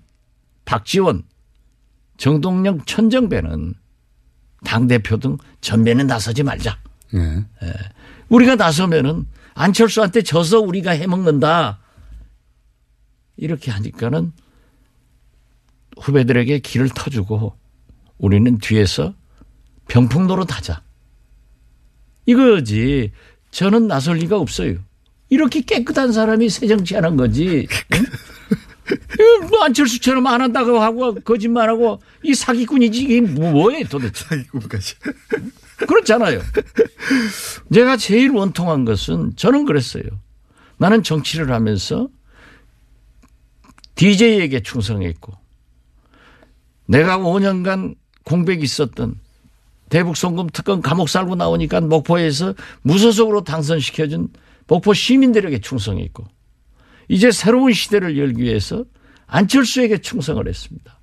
[0.64, 1.24] 박지원,
[2.16, 3.74] 정동영, 천정배는
[4.64, 6.80] 당대표 등 전면에 나서지 말자.
[7.12, 7.46] 네.
[8.30, 11.80] 우리가 나서면은 안철수한테 져서 우리가 해먹는다.
[13.36, 14.32] 이렇게 하니까는
[16.00, 17.54] 후배들에게 길을 터주고
[18.18, 19.14] 우리는 뒤에서
[19.90, 20.82] 병풍 노릇하자.
[22.28, 23.12] 이거지.
[23.52, 24.78] 저는 나설 리가 없어요.
[25.30, 27.68] 이렇게 깨끗한 사람이 새 정치하는 거지.
[27.94, 28.06] 응?
[29.14, 34.26] 이거 뭐 안철수처럼 안 한다고 하고 거짓말하고 이 사기꾼이지 이게 뭐예요 도대체.
[34.26, 34.96] 사기꾼까지.
[35.88, 36.42] 그렇잖아요.
[37.74, 40.04] 제가 제일 원통한 것은 저는 그랬어요.
[40.78, 42.10] 나는 정치를 하면서
[43.96, 45.34] DJ에게 충성했고
[46.88, 49.16] 내가 5년간 공백이 있었던
[49.90, 54.30] 대북 송금 특검 감옥 살고 나오니까 목포에서 무소속으로 당선시켜준
[54.68, 56.26] 목포 시민들에게 충성했고
[57.08, 58.86] 이제 새로운 시대를 열기 위해서
[59.28, 61.00] 안철수에게 충성을 했습니다.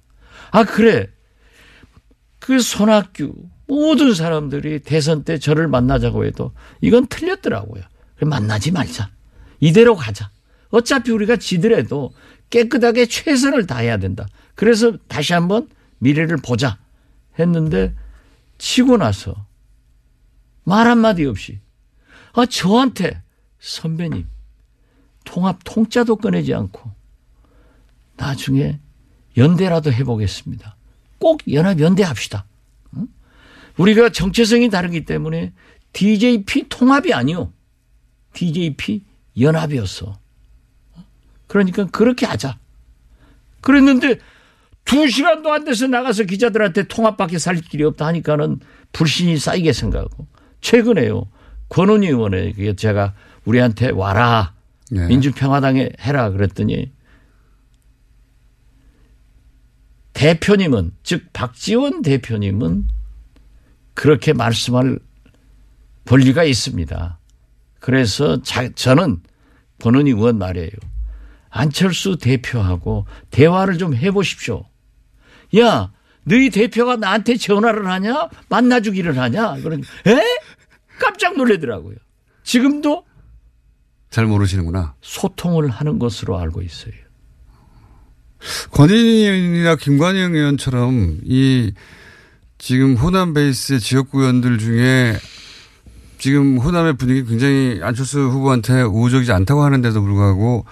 [0.50, 1.08] 아 그래
[2.38, 3.34] 그 손학규
[3.66, 7.82] 모든 사람들이 대선 때 저를 만나자고 해도 이건 틀렸더라고요.
[8.20, 9.10] 만나지 말자.
[9.60, 10.30] 이대로 가자.
[10.70, 12.12] 어차피 우리가 지더라도
[12.50, 14.26] 깨끗하게 최선을 다해야 된다.
[14.54, 16.78] 그래서 다시 한번 미래를 보자
[17.38, 17.94] 했는데
[18.58, 19.46] 치고 나서
[20.64, 21.60] 말 한마디 없이
[22.34, 23.21] 아 저한테
[23.62, 24.26] 선배님
[25.24, 26.90] 통합 통짜도 꺼내지 않고
[28.16, 28.80] 나중에
[29.36, 30.76] 연대라도 해보겠습니다.
[31.18, 32.44] 꼭 연합 연대합시다.
[32.96, 33.06] 응?
[33.78, 35.52] 우리가 정체성이 다르기 때문에
[35.92, 37.52] DJP 통합이 아니요.
[38.34, 39.04] DJP
[39.40, 40.18] 연합이었어.
[41.46, 42.58] 그러니까 그렇게 하자.
[43.60, 44.18] 그랬는데
[44.84, 48.58] 두 시간도 안 돼서 나가서 기자들한테 통합밖에 살 길이 없다 하니까는
[48.92, 50.26] 불신이 쌓이게 생각하고
[50.60, 51.28] 최근에요.
[51.68, 54.54] 권은희 의원에게 제가 우리한테 와라.
[54.90, 55.06] 네.
[55.06, 56.92] 민주평화당에 해라 그랬더니
[60.12, 62.86] 대표님은 즉 박지원 대표님은
[63.94, 64.98] 그렇게 말씀할
[66.06, 67.18] 권리가 있습니다.
[67.80, 69.22] 그래서 자, 저는
[69.82, 70.70] 권은희 의원 말이에요.
[71.48, 74.64] 안철수 대표하고 대화를 좀 해보십시오.
[75.58, 75.92] 야,
[76.24, 78.28] 너희 대표가 나한테 전화를 하냐?
[78.48, 79.56] 만나주기를 하냐?
[79.56, 80.20] 그러니, 에?
[80.98, 81.96] 깜짝 놀라더라고요.
[82.44, 83.04] 지금도
[84.12, 84.94] 잘 모르시는구나.
[85.00, 86.92] 소통을 하는 것으로 알고 있어요.
[88.72, 91.72] 권인희 의원이나 김관영 의원처럼 이
[92.58, 95.16] 지금 호남 베이스의 지역구 의원들 중에
[96.18, 100.66] 지금 호남의 분위기 굉장히 안철수 후보한테 우호적이지 않다고 하는데도 불구하고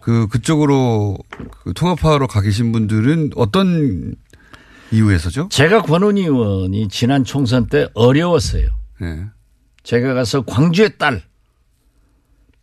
[0.00, 1.18] 그 그쪽으로
[1.62, 4.14] 그 통합하러 가 계신 분들은 어떤
[4.90, 5.48] 이유에서죠?
[5.50, 8.68] 제가 권은희 의원이 지난 총선 때 어려웠어요.
[9.00, 9.26] 네.
[9.82, 11.22] 제가 가서 광주의 딸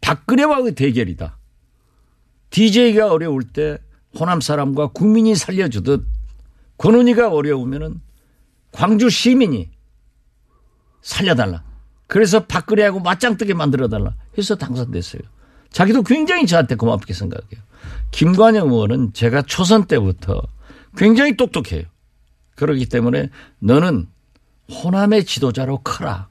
[0.01, 1.37] 박근혜와의 대결이다.
[2.49, 3.77] DJ가 어려울 때
[4.17, 6.05] 호남 사람과 국민이 살려주듯
[6.77, 8.01] 권은희가 어려우면은
[8.71, 9.69] 광주 시민이
[11.01, 11.63] 살려달라.
[12.07, 15.21] 그래서 박근혜하고 맞짱뜨게 만들어달라 해서 당선됐어요.
[15.69, 17.61] 자기도 굉장히 저한테 고맙게 생각해요.
[18.11, 20.41] 김관영 의원은 제가 초선 때부터
[20.97, 21.83] 굉장히 똑똑해요.
[22.55, 24.07] 그렇기 때문에 너는
[24.69, 26.27] 호남의 지도자로 커라.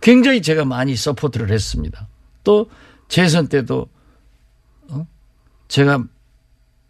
[0.00, 2.08] 굉장히 제가 많이 support를 했습니다.
[2.44, 2.70] 또
[3.08, 3.88] 재선 때도
[4.88, 5.06] 어?
[5.68, 6.04] 제가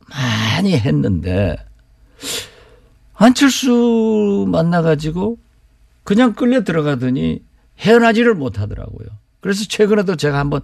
[0.08, 1.56] 많이 했는데
[3.14, 5.38] 안철수 만나가지고
[6.02, 7.42] 그냥 끌려 들어가더니
[7.78, 9.08] 헤어나지를 못하더라고요.
[9.40, 10.60] 그래서 최근에도 제가 한번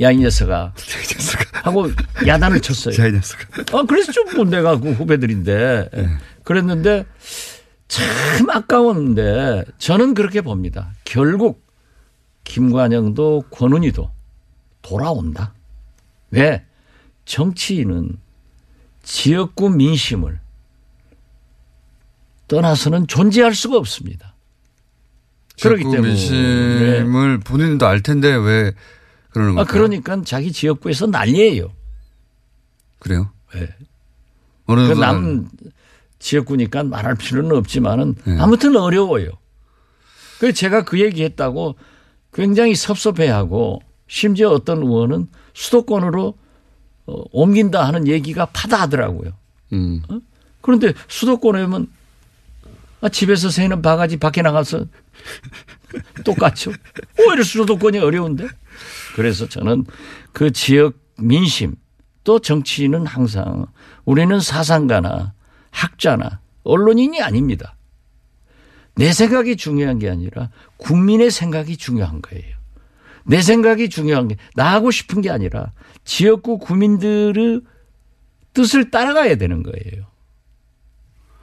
[0.00, 0.74] 야 이 녀석아
[1.64, 1.90] 하고
[2.26, 2.94] 야단을 쳤어요.
[2.94, 3.44] 자, 이 녀석아.
[3.72, 5.90] 아, 그래서 좀뭐 내가 그 후배들인데
[6.44, 7.04] 그랬는데
[7.88, 10.92] 참 아까웠는데 저는 그렇게 봅니다.
[11.04, 11.66] 결국
[12.52, 14.10] 김관영도 권은희도
[14.82, 15.52] 돌아온다.
[16.30, 16.64] 왜?
[17.26, 18.16] 정치인은
[19.02, 20.40] 지역구 민심을
[22.48, 24.34] 떠나서는 존재할 수가 없습니다.
[25.60, 28.72] 그렇기 지역구 때문에 민심을 본인도 알 텐데 왜
[29.30, 29.82] 그러는 아, 걸까요?
[29.88, 31.70] 그러니까 자기 지역구에서 난리예요.
[32.98, 33.30] 그래요?
[33.54, 33.68] 네.
[34.64, 35.48] 어느 그 분은- 남
[36.18, 38.38] 지역구니까 말할 필요는 없지만은 네.
[38.40, 39.30] 아무튼 어려워요.
[40.40, 41.76] 그래서 제가 그 얘기 했다고
[42.32, 46.34] 굉장히 섭섭해하고 심지어 어떤 의원은 수도권으로
[47.06, 49.32] 어, 옮긴다 하는 얘기가 파다하더라고요.
[49.72, 50.02] 음.
[50.60, 51.88] 그런데 수도권에 오면
[53.00, 54.86] 아, 집에서 새는 바가지 밖에 나가서
[56.24, 56.72] 똑같죠.
[57.18, 58.48] 오히려 수도권이 어려운데.
[59.14, 59.86] 그래서 저는
[60.32, 61.76] 그 지역 민심
[62.24, 63.66] 또 정치인은 항상
[64.04, 65.32] 우리는 사상가나
[65.70, 67.76] 학자나 언론인이 아닙니다.
[68.98, 72.56] 내 생각이 중요한 게 아니라 국민의 생각이 중요한 거예요.
[73.24, 75.72] 내 생각이 중요한 게 나 하고 싶은 게 아니라
[76.04, 77.60] 지역구 구민들의
[78.54, 80.06] 뜻을 따라가야 되는 거예요.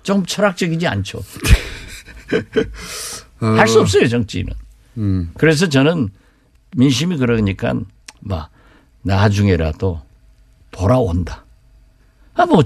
[0.04, 1.22] 좀 철학적이지 않죠.
[3.40, 4.54] 할수 없어요, 정치인은.
[4.98, 5.32] 음.
[5.38, 6.10] 그래서 저는
[6.76, 7.74] 민심이 그러니까
[8.20, 8.48] 뭐
[9.04, 10.02] 나중에라도
[10.72, 11.46] 돌아온다.
[12.34, 12.64] 아, 뭐,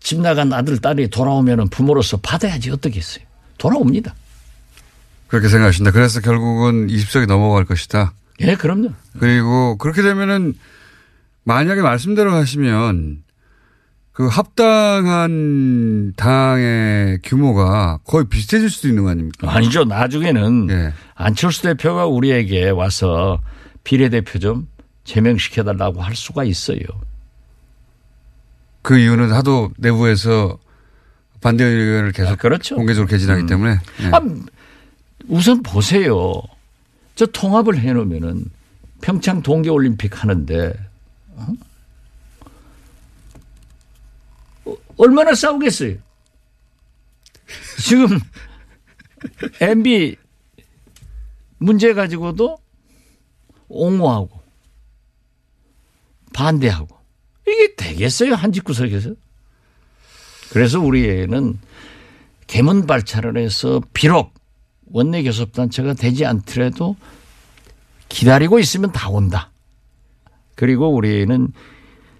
[0.00, 3.24] 집 나간 아들, 딸이 돌아오면 부모로서 받아야지 어떻겠어요.
[3.58, 4.14] 돌아옵니다.
[5.28, 5.90] 그렇게 생각하신다.
[5.90, 8.12] 그래서 결국은 20석이 넘어갈 것이다.
[8.40, 8.90] 예, 그럼요.
[9.18, 10.54] 그리고 그렇게 되면은
[11.44, 13.22] 만약에 말씀대로 하시면
[14.12, 19.52] 그 합당한 당의 규모가 거의 비슷해질 수도 있는 거 아닙니까?
[19.52, 19.84] 아니죠.
[19.84, 20.92] 나중에는 예.
[21.14, 23.40] 안철수 대표가 우리에게 와서
[23.82, 24.68] 비례대표 좀
[25.02, 26.78] 제명시켜달라고 할 수가 있어요.
[28.82, 30.58] 그 이유는 하도 내부에서
[31.44, 32.74] 반대 의견을 계속 아, 그렇죠.
[32.74, 34.06] 공개적으로 개진하기 때문에 예.
[34.06, 34.20] 아,
[35.28, 36.40] 우선 보세요.
[37.16, 38.46] 저 통합을 해놓으면은
[39.02, 40.72] 평창 동계올림픽 하는데
[41.34, 41.46] 어?
[44.64, 45.98] 어, 얼마나 싸우겠어요.
[47.78, 48.18] 지금
[49.60, 50.16] MB
[51.58, 52.56] 문제 가지고도
[53.68, 54.40] 옹호하고
[56.32, 56.88] 반대하고
[57.46, 59.10] 이게 되겠어요 한 집구석에서?
[60.50, 61.58] 그래서 우리는
[62.46, 64.34] 개문 발차를 해서 비록
[64.92, 66.96] 원내 교섭단체가 되지 않더라도
[68.08, 69.50] 기다리고 있으면 다 온다.
[70.54, 71.48] 그리고 우리는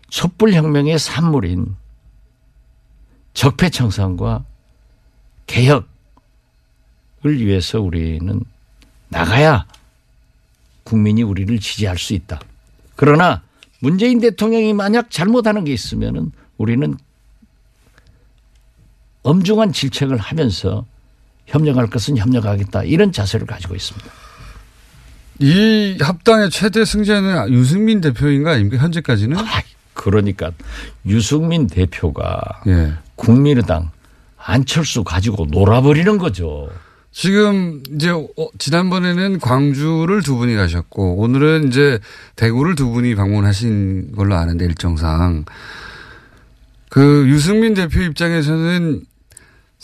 [0.08, 1.76] 촛불혁명의 산물인
[3.34, 4.44] 적폐청산과
[5.46, 5.86] 개혁을
[7.24, 8.40] 위해서 우리는
[9.08, 9.66] 나가야
[10.84, 12.40] 국민이 우리를 지지할 수 있다.
[12.96, 13.42] 그러나
[13.80, 16.96] 문재인 대통령이 만약 잘못하는 게 있으면은 우리는
[19.24, 20.86] 엄중한 질책을 하면서
[21.46, 24.08] 협력할 것은 협력하겠다 이런 자세를 가지고 있습니다.
[25.40, 28.82] 이 합당의 최대 승자는 유승민 대표인 거 아닙니까?
[28.82, 29.36] 현재까지는?
[29.36, 29.42] 아,
[29.92, 30.52] 그러니까
[31.06, 32.92] 유승민 대표가 예.
[33.16, 33.90] 국민의당
[34.36, 36.70] 안철수 가지고 놀아버리는 거죠.
[37.10, 41.98] 지금 이제 어, 지난번에는 광주를 두 분이 가셨고 오늘은 이제
[42.36, 45.44] 대구를 두 분이 방문하신 걸로 아는데 일정상
[46.88, 49.04] 그 유승민 대표 입장에서는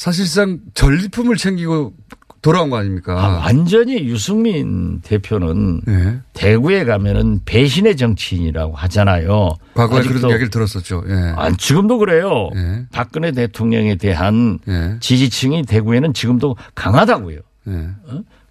[0.00, 1.92] 사실상 전리품을 챙기고
[2.40, 3.22] 돌아온 거 아닙니까?
[3.22, 6.20] 아, 완전히 유승민 대표는 예.
[6.32, 9.56] 대구에 가면은 배신의 정치인이라고 하잖아요.
[9.74, 11.04] 과거에 그런 얘기를 들었었죠.
[11.06, 11.34] 예.
[11.36, 12.48] 아, 지금도 그래요.
[12.56, 12.86] 예.
[12.90, 14.96] 박근혜 대통령에 대한 예.
[15.00, 17.38] 지지층이 대구에는 지금도 강하다고요.
[17.68, 17.88] 예.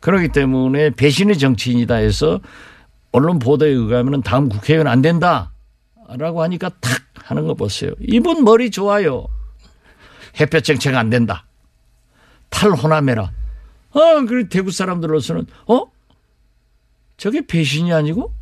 [0.02, 2.42] 그렇기 때문에 배신의 정치인이다 해서
[3.12, 7.90] 언론 보도에 의하면 다음 국회의원 안 된다라고 하니까 탁 하는 거 보세요.
[8.00, 9.26] 이분 머리 좋아요.
[10.40, 11.46] 햇볕 정책 안 된다.
[12.50, 13.32] 탈호남해라.
[13.92, 15.84] 어, 그리고 대구 사람들로서는 어?
[17.18, 18.34] 저게 배신이 아니고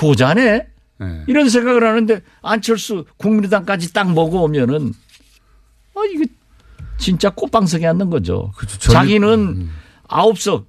[0.00, 0.68] 효자네?
[1.02, 1.24] 예.
[1.26, 4.92] 이런 생각을 하는데 안철수 국민의당까지 딱 먹어오면은
[5.96, 6.24] 아 이게
[6.98, 8.52] 진짜 꽃방석에 앉는 거죠.
[8.56, 8.78] 그렇죠.
[8.78, 9.68] 전리- 자기는
[10.08, 10.66] 아홉 석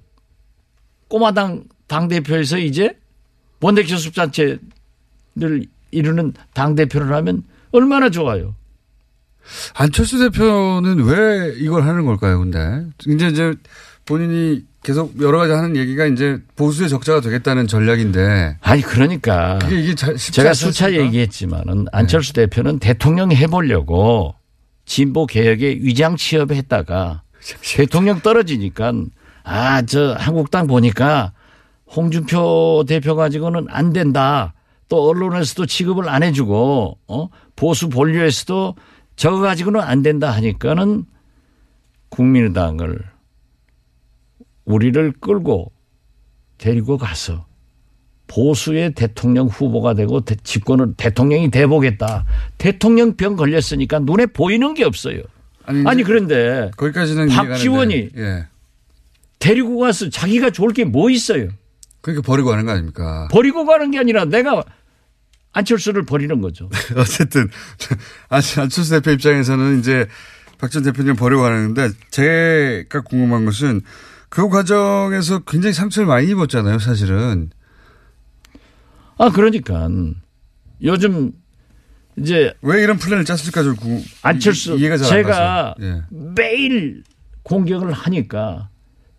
[1.08, 2.98] 꼬마당 당 대표에서 이제
[3.60, 4.60] 원내 교섭단체를
[5.92, 8.54] 이루는 당 대표를 하면 얼마나 좋아요.
[9.74, 12.84] 안철수 대표는 왜 이걸 하는 걸까요, 근데?
[13.06, 13.54] 이제 이제
[14.04, 18.58] 본인이 계속 여러 가지 하는 얘기가 이제 보수의 적자가 되겠다는 전략인데.
[18.60, 20.92] 아니 그러니까 그게 이게 제가 수차?
[20.92, 24.34] 얘기했지만은 안철수 대표는 대통령 해보려고
[24.84, 27.22] 진보 개혁에 위장 취업했다가
[27.76, 28.92] 대통령 떨어지니까
[29.42, 31.32] 아 저 한국당 보니까
[31.94, 34.52] 홍준표 대표 가지고는 안 된다.
[34.88, 38.74] 또 언론에서도 취급을 안 해주고 어 보수 본류에서도
[39.16, 41.04] 저거 가지고는 안 된다 하니까는
[42.10, 42.98] 국민의당을
[44.64, 45.72] 우리를 끌고
[46.58, 47.46] 데리고 가서
[48.26, 52.24] 보수의 대통령 후보가 되고 대- 집권을 대통령이 돼보겠다.
[52.58, 55.22] 대통령 병 걸렸으니까 눈에 보이는 게 없어요.
[55.64, 58.46] 아니, 아니 그런데 거기까지는 박지원이 예.
[59.38, 61.48] 데리고 가서 자기가 좋을 게 뭐 있어요?
[62.00, 63.28] 그러니까 버리고 하는 거 아닙니까?
[63.30, 64.62] 버리고 가는 게 아니라 내가
[65.52, 66.68] 안철수를 버리는 거죠.
[66.96, 67.48] 어쨌든
[68.28, 70.06] 안- 안철수 대표 입장에서는 이제
[70.58, 73.80] 박 전 대표님 버리고 가는데 제가 궁금한 것은
[74.28, 77.50] 그 과정에서 굉장히 상처를 많이 입었잖아요, 사실은.
[79.18, 79.88] 아 그러니까
[80.82, 81.32] 요즘
[82.18, 85.74] 이제 왜 이런 플랜을 짰을까 좀 구, 안철수 이- 이해가 잘안 제가 가서.
[85.80, 86.02] 예.
[86.10, 87.02] 매일
[87.42, 88.68] 공격을 하니까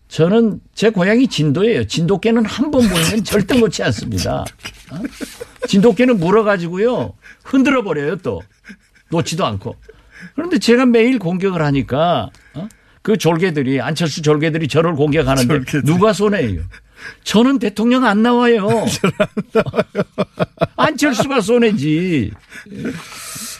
[0.08, 1.86] 저는 제 고향이 진도예요.
[1.86, 4.42] 진돗개는 한 번 보이면 절대 놓지 않습니다.
[4.92, 5.02] 어?
[5.68, 8.42] 진돗개는 물어가지고요 흔들어 버려요 또
[9.12, 9.76] 놓지도 않고.
[10.36, 12.68] 그런데 제가 매일 공격을 하니까 어?
[13.02, 16.62] 그 졸개들이 안철수 졸개들이 저를 공격하는데 누가 손해예요?
[17.24, 18.68] 저는 대통령 안 나와요.
[20.76, 22.32] 안철수가 손해지.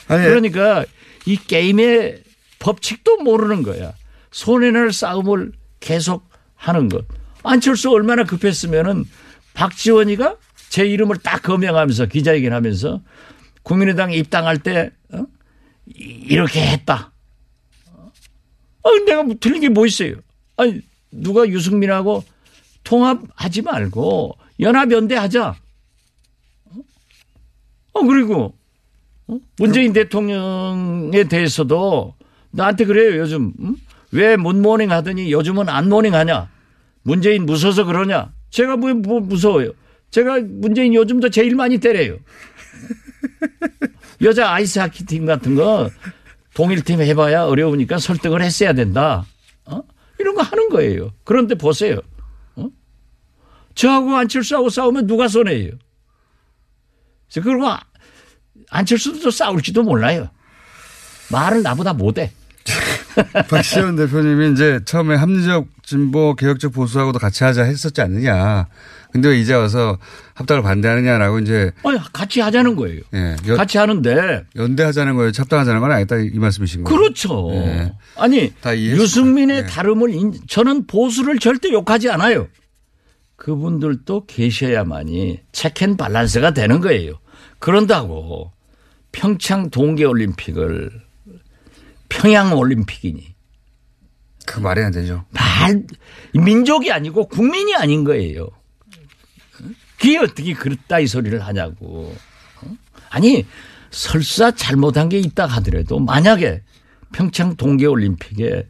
[0.08, 0.86] 아니, 그러니까
[1.26, 2.24] 이 게임의
[2.60, 3.94] 법칙도 모르는 거야.
[4.32, 6.27] 손해날 싸움을 계속
[6.58, 7.06] 하는 것.
[7.44, 9.06] 안철수 얼마나 급했으면은
[9.54, 10.36] 박지원이가
[10.70, 13.02] 제 이름을 딱 거명하면서 기자회견 하면서
[13.64, 15.26] 국민의당 입당할 때 어?
[15.88, 17.12] 이- 이렇게 했다.
[18.84, 20.16] 아, 내가 뭐 틀린 게 뭐 있어요?
[20.58, 22.24] 아니 누가 유승민하고
[22.84, 25.56] 통합하지 말고 연합 연대 하자.
[27.94, 28.56] 어 그리고
[29.28, 29.40] 어?
[29.58, 32.16] 문재인 대통령에 대해서도
[32.52, 33.76] 나한테 그래요 요즘 응?
[34.12, 36.50] 왜 문모닝 하더니 요즘은 안모닝 하냐
[37.04, 39.72] 문재인 무서워서 그러냐 제가 뭐, 뭐 무서워요
[40.12, 42.18] 제가 문재인 요즘도 제일 많이 때려요
[44.22, 45.90] 여자 아이스하키 팀 같은 거
[46.54, 49.26] 단일팀 해봐야 어려우니까 설득을 했어야 된다
[49.66, 49.82] 어?
[50.20, 52.00] 이런 거 하는 거예요 그런데 보세요
[52.56, 52.70] 어?
[53.76, 55.72] 저하고 안철수하고 싸우면 누가 손해예요
[57.34, 57.82] 그리고 아-
[58.70, 60.30] 안철수도 싸울지도 몰라요.
[61.32, 62.32] 말을 나보다 못해.
[63.50, 68.68] 박시원 대표님이 이제 처음에 합리적 진보 개혁적 보수하고도 같이 하자 했었지 않느냐.
[69.12, 69.98] 근데 왜 이제 와서
[70.34, 73.02] 합당을 반대하느냐라고 이제 아니, 같이 하자는 거예요.
[73.14, 75.32] 예, 연, 같이 하는데 연대하자는 거예요.
[75.36, 77.00] 합당하자는 건 아니다 이 말씀이신 거예요.
[77.00, 77.50] 그렇죠.
[77.54, 77.94] 예.
[78.18, 78.52] 아니.
[78.66, 79.66] 유승민의 예.
[79.66, 82.48] 다름을 인- 저는 보수를 절대 욕하지 않아요.
[83.38, 87.14] 그분들도 계셔야만이 체크앤 밸런스가 되는 거예요.
[87.60, 88.52] 그런다고
[89.12, 90.92] 평창 동계올림픽을
[92.10, 93.36] 평양 올림픽이니
[94.46, 95.26] 그 말이 안 되죠.
[95.32, 95.84] 말
[96.34, 98.50] 민족이 아니고 국민이 아닌 거예요.
[100.00, 102.14] 그게 어떻게 그렇다 이 소리를 하냐고.
[102.62, 102.78] 어?
[103.10, 103.46] 아니
[103.92, 106.64] 설사 잘못한 게 있다 하더라도 만약에
[107.12, 108.68] 평창 동계올림픽에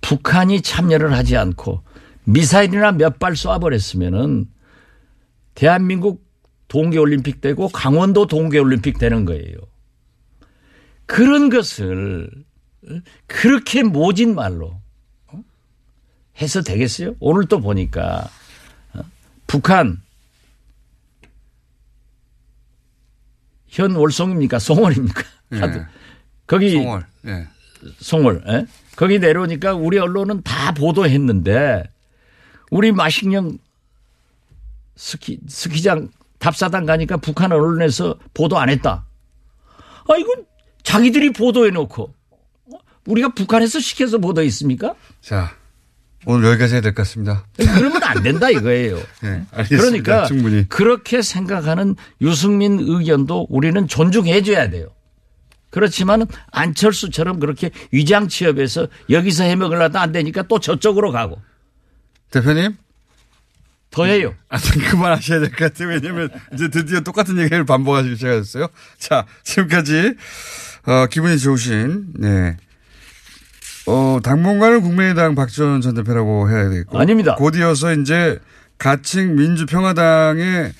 [0.00, 1.82] 북한이 참여를 하지 않고
[2.24, 4.46] 미사일이나 몇 발 쏴버렸으면은
[5.54, 6.24] 대한민국
[6.68, 9.54] 동계올림픽 되고 강원도 동계올림픽 되는 거예요.
[11.06, 12.30] 그런 것을
[13.26, 14.80] 그렇게 모진 말로
[16.40, 17.14] 해서 되겠어요?
[17.20, 18.28] 오늘 또 보니까
[18.94, 19.00] 어?
[19.46, 20.02] 북한
[23.68, 24.58] 현 월송입니까?
[24.58, 25.22] 송월입니까?
[25.52, 25.86] 예.
[26.46, 27.06] 거기 송월.
[27.26, 27.46] 예.
[28.00, 28.66] 송월 예?
[28.96, 31.84] 거기 내려오니까 우리 언론은 다 보도했는데
[32.70, 33.58] 우리 마식령
[34.96, 39.06] 스키 스키장 답사단 가니까 북한 언론에서 보도 안 했다.
[40.08, 40.46] 아 이건
[40.82, 42.14] 자기들이 보도해 놓고 어?
[43.06, 44.94] 우리가 북한에서 시켜서 보도했습니까?
[45.20, 45.54] 자
[46.24, 47.44] 오늘 여기까지 해야 될 것 같습니다.
[47.56, 48.96] 그러면 안 된다 이거예요.
[49.24, 49.76] 예, 알겠습니다.
[50.02, 50.68] 그러니까 충분히.
[50.68, 54.88] 그렇게 생각하는 유승민 의견도 우리는 존중해 줘야 돼요.
[55.70, 61.40] 그렇지만 안철수처럼 그렇게 위장 취업해서 여기서 해먹으려다 안 되니까 또 저쪽으로 가고
[62.30, 62.76] 대표님
[63.90, 64.34] 더 해요.
[64.48, 65.88] 아, 좀 그만하셔야 될 것 같아요.
[65.88, 68.68] 왜냐면 이제 드디어 똑같은 얘기를 반복하시기 시작하셨어요.
[68.98, 70.14] 자, 지금까지,
[70.86, 72.56] 어, 기분이 좋으신, 네.
[73.86, 76.98] 어, 당분간은 국민의당 박지원 전 대표라고 해야 되겠고.
[76.98, 77.34] 아닙니다.
[77.36, 78.38] 곧 이어서 이제
[78.78, 80.72] 가칭 민주평화당의,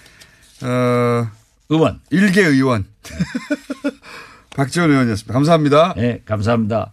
[0.62, 1.28] 어,
[1.68, 2.00] 의원.
[2.10, 2.84] 일개 의원.
[4.54, 5.32] 박지원 의원이었습니다.
[5.32, 5.94] 감사합니다.
[5.96, 6.92] 네, 감사합니다.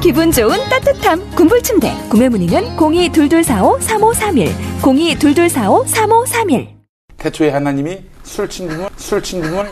[0.00, 6.68] 기분 좋은 따뜻함 군불침대 구매 문의는 0222453531 0222453531
[7.18, 9.68] 태초에 하나님이 술친굼을 술친굼을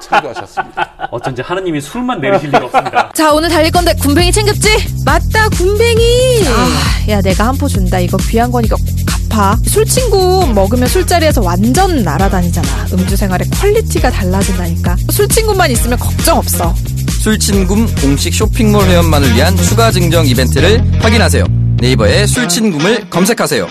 [0.00, 1.08] 창조하셨습니다.
[1.12, 3.10] 어쩐지 하느님이 술만 내리실 리가 없습니다.
[3.14, 4.68] 자, 오늘 달릴 건데 굼벵이 챙겼지?
[5.04, 6.42] 맞다, 굼벵이.
[6.48, 8.00] 아, 야, 내가 한 포 준다.
[8.00, 8.84] 이거 귀한 거니까 꼭
[9.30, 9.56] 갚아.
[9.66, 12.86] 술친굼 먹으면 술자리에서 완전 날아다니잖아.
[12.92, 14.96] 음주 생활의 quality가 달라진다니까.
[15.10, 16.74] 술친굼만 있으면 걱정 없어.
[17.22, 21.44] 술친굼 공식 쇼핑몰 회원만을 위한 추가 증정 이벤트를 확인하세요.
[21.80, 23.68] 네이버에 술친굼을 검색하세요.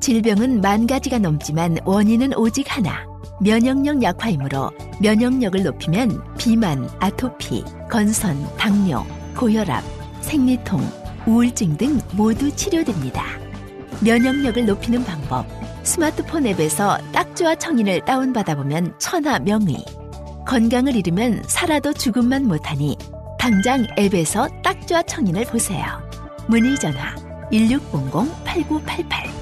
[0.00, 3.04] 질병은 만 가지가 넘지만 원인은 오직 하나.
[3.42, 4.70] 면역력 약화이므로
[5.02, 9.04] 면역력을 높이면 비만, 아토피, 건선, 당뇨,
[9.36, 9.84] 고혈압,
[10.22, 10.80] 생리통,
[11.26, 13.22] 우울증 등 모두 치료됩니다.
[14.00, 15.44] 면역력을 높이는 방법.
[15.82, 19.84] 스마트폰 앱에서 딱지와 청인을 다운받아 보면 천하 명의.
[20.46, 22.96] 건강을 잃으면 살아도 죽음만 못하니
[23.38, 25.84] 당장 앱에서 딱지와 청인을 보세요.
[26.46, 27.14] 문의 전화
[27.52, 29.36] 1600-8988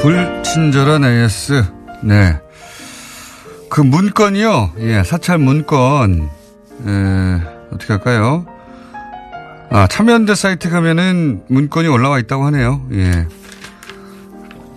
[0.00, 1.64] 불친절한 AS.
[2.02, 2.38] 네.
[3.68, 4.72] 그 문건이요.
[4.78, 6.30] 예, 사찰 문건.
[6.86, 7.40] 에,
[7.72, 8.46] 어떻게 할까요?
[9.70, 12.86] 아, 참여연대 사이트 가면은 문건이 올라와 있다고 하네요.
[12.92, 13.26] 예.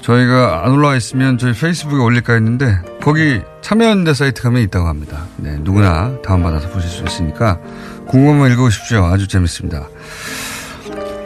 [0.10, 5.28] 저희가 안 올라와 있으면 저희 페이스북에 올릴까 했는데 거기 참여연대 사이트 가면 있다고 합니다.
[5.38, 7.60] 네, 누구나 다운받아서 보실 수 있으니까
[8.08, 9.06] 궁금하면 읽어보십시오.
[9.06, 9.88] 아주 재밌습니다.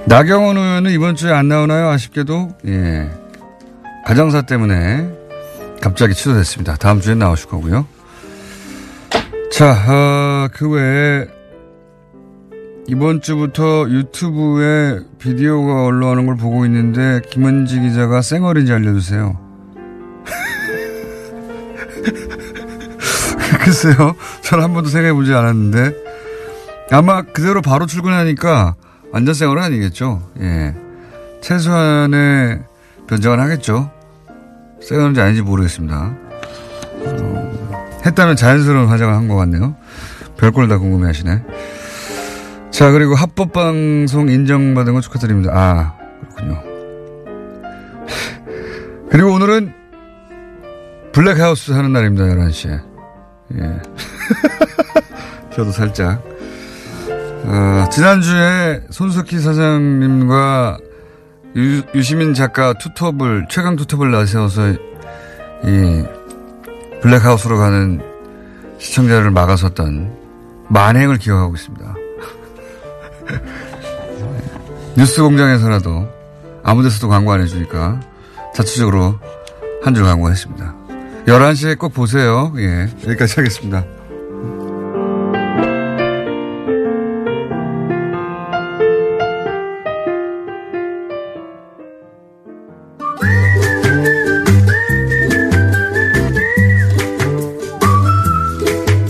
[0.05, 1.87] 나경원 의원은 이번 주에 안 나오나요?
[1.91, 2.57] 아쉽게도.
[2.67, 3.09] 예.
[4.05, 5.09] 가정사 때문에
[5.79, 6.75] 갑자기 취소됐습니다.
[6.75, 7.87] 다음 주에 나오실 거고요.
[9.49, 11.25] 자, 어, 그 외에
[12.87, 19.39] 이번 주부터 유튜브에 비디오가 올라오는 걸 보고 있는데 김은지 기자가 쌩얼인지 알려주세요.
[23.63, 24.15] 글쎄요.
[24.41, 25.95] 저는 한 번도 생각해보지 않았는데
[26.91, 28.75] 아마 그대로 바로 출근하니까
[29.11, 30.21] 완전 쌩얼은 아니겠죠.
[30.41, 30.75] 예.
[31.41, 32.63] 최소한의
[33.07, 33.89] 변정은 하겠죠.
[34.81, 36.13] 쌩얼인지 아닌지 모르겠습니다.
[37.05, 37.51] 어,
[38.05, 39.75] 했다면 자연스러운 화장을 한 것 같네요.
[40.37, 41.41] 별걸 다 궁금해 하시네.
[42.73, 45.51] 자, 그리고 합법방송 인정받은 거 축하드립니다.
[45.53, 46.63] 아, 그렇군요.
[49.11, 49.71] 그리고 오늘은
[51.11, 52.81] 블랙하우스 하는 날입니다, 11시에.
[53.59, 53.81] 예.
[55.55, 56.23] 저도 살짝.
[57.45, 60.79] 어, 지난주에 손석희 사장님과
[61.55, 66.03] 유, 유시민 작가 투톱을, 최강 투톱을 나세워서 이
[67.03, 68.01] 블랙하우스로 가는
[68.79, 70.11] 시청자를 막아섰던
[70.69, 72.02] 만행을 기억하고 있습니다.
[74.95, 76.07] 뉴스 공장에서라도
[76.63, 77.99] 아무 데서도 광고 안 해주니까
[78.55, 79.19] 자체적으로
[79.83, 80.75] 한 줄 광고했습니다.
[81.27, 82.53] 11시에 꼭 보세요.
[82.57, 82.87] 예.
[83.05, 83.83] 여기까지 하겠습니다.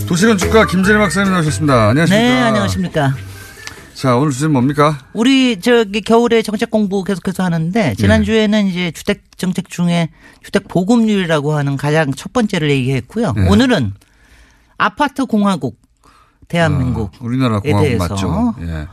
[0.06, 1.88] 도시건 축가 김진일 박사님 나오셨습니다.
[1.88, 2.22] 안녕하십니까.
[2.22, 3.14] 네, 안녕하십니까.
[4.04, 4.98] 자, 오늘 주제는 뭡니까?
[5.14, 10.10] 우리 저기 겨울에 정책 공부 계속해서 하는데 지난주에는 이제 주택 정책 중에
[10.42, 13.32] 주택 보급률이라고 하는 가장 첫 번째를 얘기했고요.
[13.32, 13.48] 네.
[13.48, 13.94] 오늘은
[14.76, 15.80] 아파트 공화국
[16.48, 18.08] 대한민국 아, 우리나라 에 공화국 대해서.
[18.08, 18.54] 맞죠?
[18.60, 18.88] 예.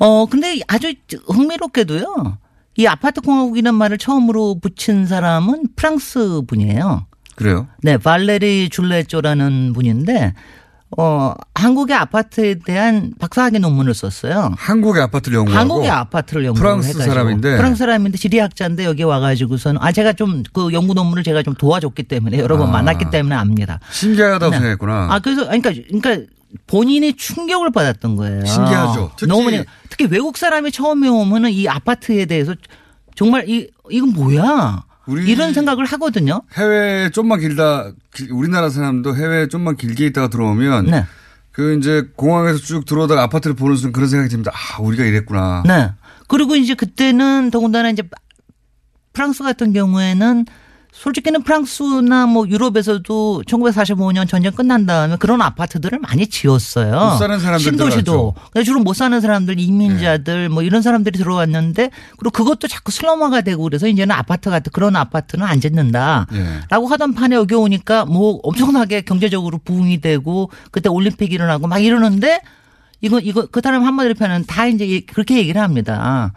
[0.00, 0.92] 어, 근데 아주
[1.28, 2.38] 흥미롭게도요.
[2.78, 7.06] 이 아파트 공화국이라는 말을 처음으로 붙인 사람은 프랑스 분이에요.
[7.36, 7.68] 그래요?
[7.84, 10.34] 네, 발레리 줄레조라는 분인데
[10.96, 14.54] 어, 한국의 아파트에 대한 박사학위 논문을 썼어요.
[14.56, 17.12] 한국의 아파트를 연구하고 한국의 아파트를 연구를 프랑스 해가지고.
[17.12, 22.04] 사람인데 프랑스 사람인데 지리학자인데 여기 와가지고서는 아 제가 좀 그 연구 논문을 제가 좀 도와줬기
[22.04, 22.72] 때문에 여러 번 아.
[22.72, 23.80] 만났기 때문에 압니다.
[23.90, 24.56] 신기하다고 네.
[24.56, 25.08] 생각했구나.
[25.10, 26.26] 아 그래서 그러니까 그러니까
[26.66, 28.44] 본인이 충격을 받았던 거예요.
[28.46, 29.10] 신기하죠.
[29.18, 29.50] 특히- 너무
[29.90, 32.54] 특히 외국 사람이 처음에 오면은 이 아파트에 대해서
[33.14, 34.82] 정말 이 이건 뭐야
[35.16, 36.42] 이런 생각을 하거든요.
[36.54, 41.04] 해외에 좀만 길다 기- 우리나라 사람도 해외에 좀만 길게 있다가 들어오면 네.
[41.52, 44.52] 그 이제 공항에서 쭉 들어오다가 아파트를 보는 순간 그런 생각이 듭니다.
[44.54, 45.62] 아, 우리가 이랬구나.
[45.66, 45.90] 네.
[46.28, 48.02] 그리고 이제 그때는 더군다나 이제
[49.12, 50.44] 프랑스 같은 경우에는
[50.98, 56.90] 솔직히는 프랑스나 뭐 유럽에서도 1945년 전쟁 끝난 다음에 그런 아파트들을 많이 지었어요.
[56.90, 58.02] 못 사는 사람들 신도시도.
[58.02, 58.34] 들어갔죠.
[58.52, 63.62] 그래서 주로 못 사는 사람들, 이민자들 뭐 이런 사람들이 들어왔는데 그리고 그것도 자꾸 슬럼화가 되고
[63.62, 66.26] 그래서 이제는 아파트 같은 그런 아파트는 안 짓는다.
[66.32, 66.60] 예.
[66.68, 72.40] 라고 하던 판에 여기 오니까 뭐 엄청나게 경제적으로 부흥이 되고 그때 올림픽 일어나고 막 이러는데
[73.00, 76.32] 이거 이거 그 사람 한마디로 표현은 다 이제 그렇게 얘기를 합니다.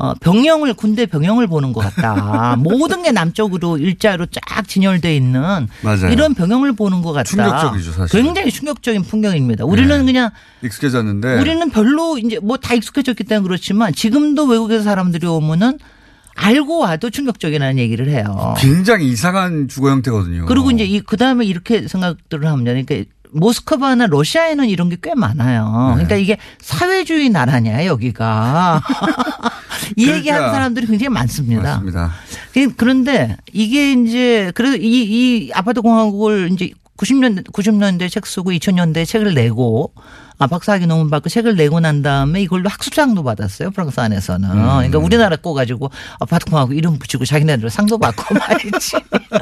[0.00, 2.54] 어, 병영을 군대 병영을 보는 것 같다.
[2.62, 6.10] 모든 게 남쪽으로 일자로 쫙 진열돼 있는 맞아요.
[6.12, 7.24] 이런 병영을 보는 것 같다.
[7.24, 8.22] 충격적이죠, 사실.
[8.22, 9.64] 굉장히 충격적인 풍경입니다.
[9.64, 10.04] 우리는 네.
[10.04, 10.30] 그냥
[10.62, 15.78] 익숙해졌는데 우리는 별로 이제 뭐 다 익숙해졌기 때문에 그렇지만 지금도 외국에서 사람들이 오면은
[16.36, 18.54] 알고 와도 충격적이라는 얘기를 해요.
[18.58, 20.46] 굉장히 이상한 주거 형태거든요.
[20.46, 22.70] 그리고 이제 이 그다음에 이렇게 생각들을 합니다.
[22.70, 25.88] 그러니까 모스크바나 러시아에는 이런 게 꽤 많아요.
[25.90, 25.94] 네.
[25.94, 28.82] 그러니까 이게 사회주의 나라냐 여기가
[29.96, 30.16] 이 그러니까.
[30.18, 31.62] 얘기하는 사람들이 굉장히 많습니다.
[31.62, 32.12] 맞습니다.
[32.52, 34.82] 그- 그런데 이게 이제 그래서 이,
[35.46, 39.92] 이 아파트 공화국을 이제 90년 90년대 책 쓰고 2000년대 책을 내고
[40.40, 44.48] 아 박사학위 논문 받고 책을 내고 난 다음에 이걸로 학술상도 받았어요 프랑스 안에서는.
[44.50, 48.96] 그러니까 우리나라 거 가지고 아파트 공화국 이름 붙이고 자기네들 상도 받고 말이지.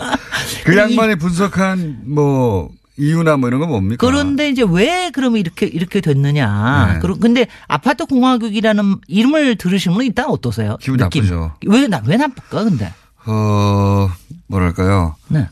[0.64, 4.06] 그 양반이 분석한 뭐 이유나 뭐 이런 건 뭡니까?
[4.06, 6.94] 그런데 이제 왜 그러면 이렇게 이렇게 됐느냐.
[6.94, 6.98] 네.
[7.00, 10.76] 그리고 근데 아파트 공화국이라는 이름을 들으시면 일단 어떠세요?
[10.80, 11.22] 기분 느낌.
[11.22, 11.52] 나쁘죠.
[11.66, 12.92] 왜, 나, 왜 나쁠까, 근데?
[13.26, 14.08] 어
[14.46, 15.16] 뭐랄까요?
[15.28, 15.48] 네.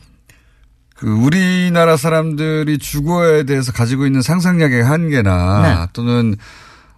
[0.95, 5.87] 그 우리나라 사람들이 주거에 대해서 가지고 있는 상상력의 한계나 네.
[5.93, 6.35] 또는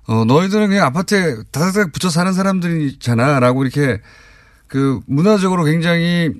[0.07, 3.99] 어 너희들은 그냥 아파트에 다다닥 붙여 사는 사람들이잖아라고 이렇게
[4.67, 6.31] 그 문화적으로 굉장히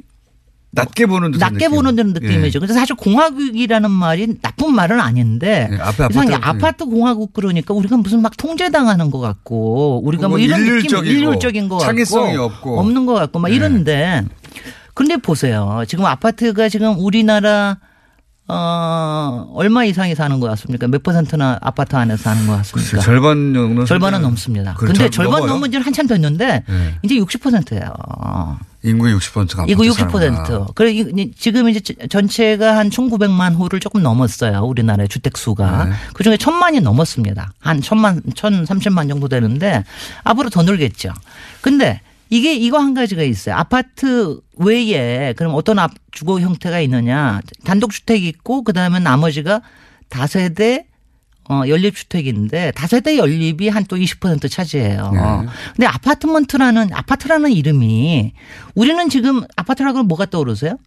[0.72, 1.76] 낮게 보는 듯한 낮게 느낌.
[1.78, 2.58] 보는 듯한 느낌이죠.
[2.58, 2.60] 예.
[2.60, 7.98] 근데 사실 공화국이라는 말이 나쁜 말은 아닌데 예, 앞에 이상하게 아파트- 아파트 공화국 그러니까 우리가
[7.98, 12.80] 무슨 막 통제당하는 것 같고 우리가 뭐 혹은 이런 느낌 일률적인 것 창의성이 같고 없고.
[12.80, 13.56] 없는 것 같고 막 예.
[13.56, 14.24] 이런데
[14.94, 15.84] 근데 보세요.
[15.88, 17.78] 지금 아파트가 지금 우리나라
[18.50, 20.88] 어 얼마 이상이 사는 것 같습니까?
[20.88, 22.92] 몇 퍼센트나 아파트 안에서 사는 것 같습니까?
[22.92, 24.74] 글쎄요, 절반 정도 절반은 넘습니다.
[24.76, 25.46] 근데 잘 절반?
[25.48, 26.96] 넘은 지는 한참 됐는데 예.
[27.04, 28.58] 이제 60%예요.
[28.84, 30.44] 인구의 60%가 이거 아파트 사는구나.
[30.44, 30.76] 60%.
[30.76, 34.62] 그래 이- 지금 이제 전체가 한 1,900만 호를 조금 넘었어요.
[34.66, 35.86] 우리나라의 주택 수가.
[35.86, 35.92] 네.
[36.14, 37.52] 그 중에 천만이 넘었습니다.
[37.60, 39.84] 한 천만, 천 삼십만 정도 되는데
[40.24, 41.12] 앞으로 더 늘겠죠.
[41.62, 43.56] 근데 이게 이거 한 가지가 있어요.
[43.56, 47.42] 아파트 외에 그럼 어떤 앞- 주거 형태가 있느냐.
[47.64, 49.62] 단독 주택이 있고 그다음에 나머지가
[50.10, 50.86] 다세대
[51.50, 55.12] 어, 연립주택인데 다세대 연립이 한 또 20% 차지해요.
[55.14, 55.48] 네.
[55.76, 58.34] 근데 아파트먼트라는 아파트라는 이름이
[58.76, 60.78] 우리는 지금 아파트라고 하면 뭐가 떠오르세요?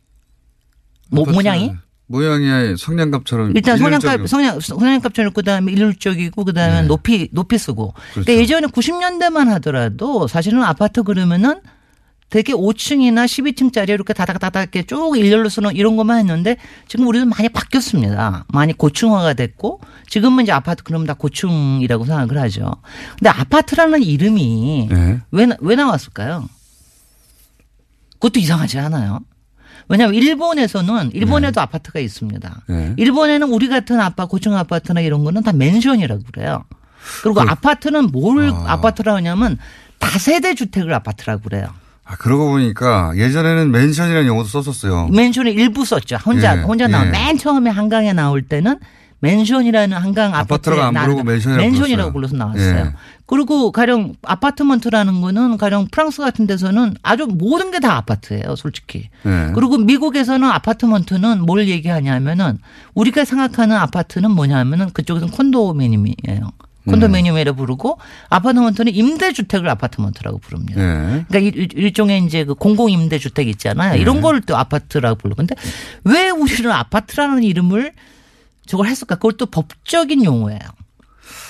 [1.11, 1.73] 뭐 모양이?
[2.07, 3.79] 모양이 성냥갑처럼 일단.
[3.79, 7.95] 성냥갑 성냥 성냥갑처럼 그다음에 일률적이고 그다음에 높이 높이 쓰고.
[8.15, 8.37] 근데 네.
[8.37, 8.41] 그렇죠.
[8.43, 11.61] 예전에 90년대만 하더라도 사실은 아파트 그러면은
[12.31, 16.57] 되게 5층이나 12층짜리 이렇게 다닥다닥 이렇게 쭉 일렬로 쓰는 이런 것만 했는데
[16.87, 18.45] 지금 우리는 많이 바뀌었습니다.
[18.49, 22.73] 많이 고층화가 됐고 지금은 이제 아파트 그러면 다 고층이라고 생각을 하죠.
[23.19, 25.21] 근데 아파트라는 이름이 네.
[25.33, 26.49] 왜, 나- 왜 나왔을까요?
[28.15, 29.21] 그것도 이상하지 않아요?
[29.89, 32.63] 왜냐하면 일본에서는 일본에도 아파트가 있습니다.
[32.69, 32.95] 네.
[32.97, 36.65] 일본에는 우리 같은 아파 고층 아파트나 이런 거는 다 맨션이라고 그래요.
[37.25, 39.59] 그리고 아파트는 뭘 아파트라고 하냐면
[39.99, 41.71] 다세대 주택을 아파트라고 그래요.
[42.11, 45.09] 아, 그러고 보니까 예전에는 맨션이라는 용어도 썼었어요.
[45.09, 46.17] 맨션에 일부 썼죠.
[46.17, 47.11] 혼자 예, 혼자 나온 예.
[47.11, 48.79] 맨 처음에 한강에 나올 때는
[49.21, 50.41] 맨션이라는 한강 아파트에
[50.73, 52.13] 아파트라고 안 나- 부르고 맨션이라고 맨션이라고.
[52.13, 52.77] 불러서 나왔어요.
[52.87, 52.93] 예.
[53.27, 59.09] 그리고 가령 아파트먼트라는 거는 가령 프랑스 같은 데서는 아주 모든 게 다 아파트예요, 솔직히.
[59.23, 59.53] 네.
[59.55, 62.59] 그리고 미국에서는 아파트먼트는 뭘 얘기하냐면은
[62.95, 66.51] 우리가 생각하는 아파트는 뭐냐면은 그쪽에서는 콘도미니엄이에요.
[66.91, 70.81] 콘도미니엄이라 부르고 아파트먼트는 임대주택을 아파트먼트라고 부릅니다.
[70.81, 71.25] 네.
[71.29, 73.95] 그러니까 일- 일종의 이제 그 공공 임대주택 있잖아요.
[73.95, 73.99] 네.
[73.99, 75.55] 이런 걸 또 아파트라고 부르고 근데
[76.05, 77.93] 왜 우리는 아파트라는 이름을
[78.67, 79.17] 저걸 했을까?
[79.17, 80.59] 그걸 또 법적인 용어예요.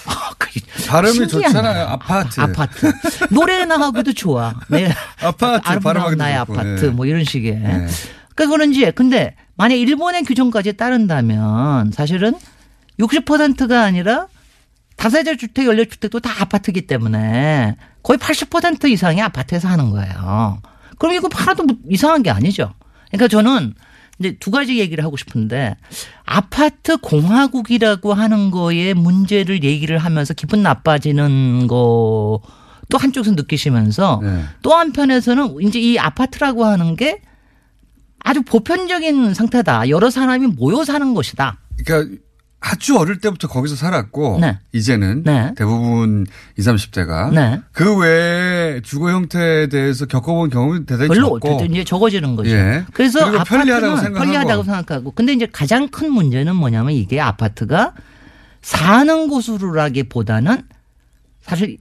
[0.06, 0.48] 아, 그
[0.88, 1.46] 발음이 신기하네.
[1.48, 1.86] 좋잖아요.
[1.86, 2.40] 아파트.
[2.40, 2.92] 아파트.
[3.30, 4.54] 노래나 하기도 좋아.
[4.68, 4.92] 네.
[5.22, 6.88] 아파트 아름다운 나의 좋고, 아파트 예.
[6.88, 7.52] 뭐 이런 식의.
[7.52, 7.86] 네.
[8.34, 12.34] 그러니까 그런지 근데 만약 일본의 규정까지 따른다면 사실은
[12.98, 14.26] 60%가 아니라
[15.00, 20.60] 다세대 주택, 연립주택도 다 아파트기 때문에 거의 80% 이상이 아파트에서 하는 거예요.
[20.98, 22.74] 그럼 이거 하나도 뭐 이상한 게 아니죠.
[23.08, 23.74] 그러니까 저는
[24.18, 25.76] 이제 두 가지 얘기를 하고 싶은데
[26.24, 32.40] 아파트 공화국이라고 하는 거에 문제를 얘기를 하면서 기분 나빠지는 거
[32.90, 34.44] 또 한쪽에서 느끼시면서 네.
[34.62, 37.22] 또 한편에서는 이제 이 아파트라고 하는 게
[38.18, 39.88] 아주 보편적인 상태다.
[39.88, 41.58] 여러 사람이 모여 사는 곳이다.
[41.84, 42.18] 그러니까
[42.60, 44.58] 아주 어릴 때부터 거기서 살았고 네.
[44.72, 45.52] 이제는 네.
[45.56, 46.26] 대부분
[46.58, 47.60] 20, 30대가 네.
[47.72, 52.50] 그 외에 주거 형태에 대해서 겪어본 경험이 대단히 별로 적고 이제 적어지는 거죠.
[52.50, 52.84] 예.
[52.92, 54.24] 그래서 그리고 편리하다고 아파트는 생각하고.
[54.24, 55.10] 편리하다고 생각하고.
[55.12, 57.94] 근데 이제 가장 큰 문제는 뭐냐면 이게 아파트가
[58.60, 60.62] 사는 곳으로라기보다는
[61.40, 61.78] 사실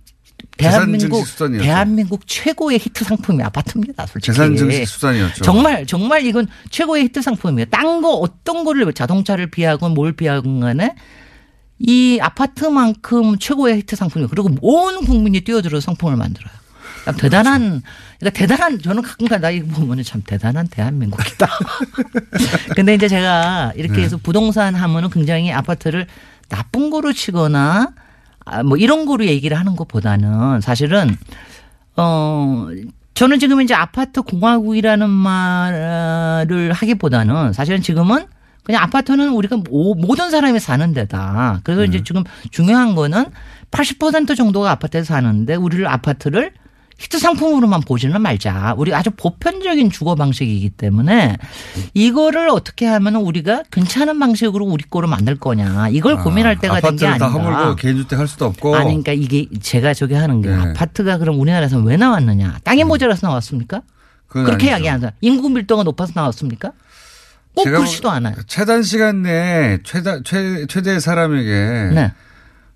[0.60, 1.26] 대한민국.
[1.60, 4.06] 대한민국 최고의 히트 상품이 아파트입니다.
[4.06, 5.44] 솔직히 재산 증식 수단이었죠.
[5.44, 7.66] 정말 정말 이건 최고의 히트 상품이에요.
[7.66, 10.96] 딴 거 어떤 거를 자동차를 비하건 뭘 비하건 간에
[11.80, 14.28] 이 아파트만큼 최고의 히트 상품이에요.
[14.30, 16.54] 그리고 온 국민이 뛰어들어 상품을 만들어요.
[17.06, 17.82] 참 대단한,
[18.20, 21.48] 그러니까 대단한, 저는 가끔가다 이거 보면은 참 대단한 대한민국이다.
[22.76, 24.04] 근데 이제 제가 이렇게 네.
[24.04, 26.08] 해서 부동산 하면은 굉장히 아파트를
[26.50, 28.09] 나쁜 거로 치거나 아,
[28.66, 31.16] 뭐 이런 거로 얘기를 하는 것보다는 사실은
[31.96, 32.68] 어,
[33.14, 38.26] 저는 지금 이제 아파트 공화국이라는 말을 하기보다는 사실은 지금은
[38.64, 41.60] 그냥 아파트는 우리가 모- 모든 사람이 사는 데다.
[41.64, 43.26] 그래서 이제 지금 중요한 거는
[43.72, 46.52] 80% 정도가 아파트에서 사는데 우리를 아파트를
[47.00, 48.76] 히트 상품으로만 보지는 말자.
[48.78, 51.38] 우리 아주 보편적인 주거 방식이기 때문에
[51.94, 55.88] 이거를 어떻게 하면 우리가 괜찮은 방식으로 우리 거로 만들 거냐.
[55.90, 57.52] 이걸 고민할 때가 된 게 아, 아파트를 다 아닌가.
[57.54, 60.56] 허물고 개인주택 할 수도 없고 아니, 그러니까 이게 제가 저기 하는 게 네.
[60.56, 62.60] 아파트가 그럼 우리나라에서 왜 나왔느냐?
[62.66, 63.82] 땅이 모자라서 나왔습니까?
[64.28, 64.68] 그렇게.
[64.68, 65.14] 이야기하자.
[65.22, 66.74] 인구 밀도가 높아서 나왔습니까?
[67.56, 68.36] 꼭 그렇지도 않아요.
[68.46, 72.12] 최단 시간 내에 최다 최 최대의 사람에게 네.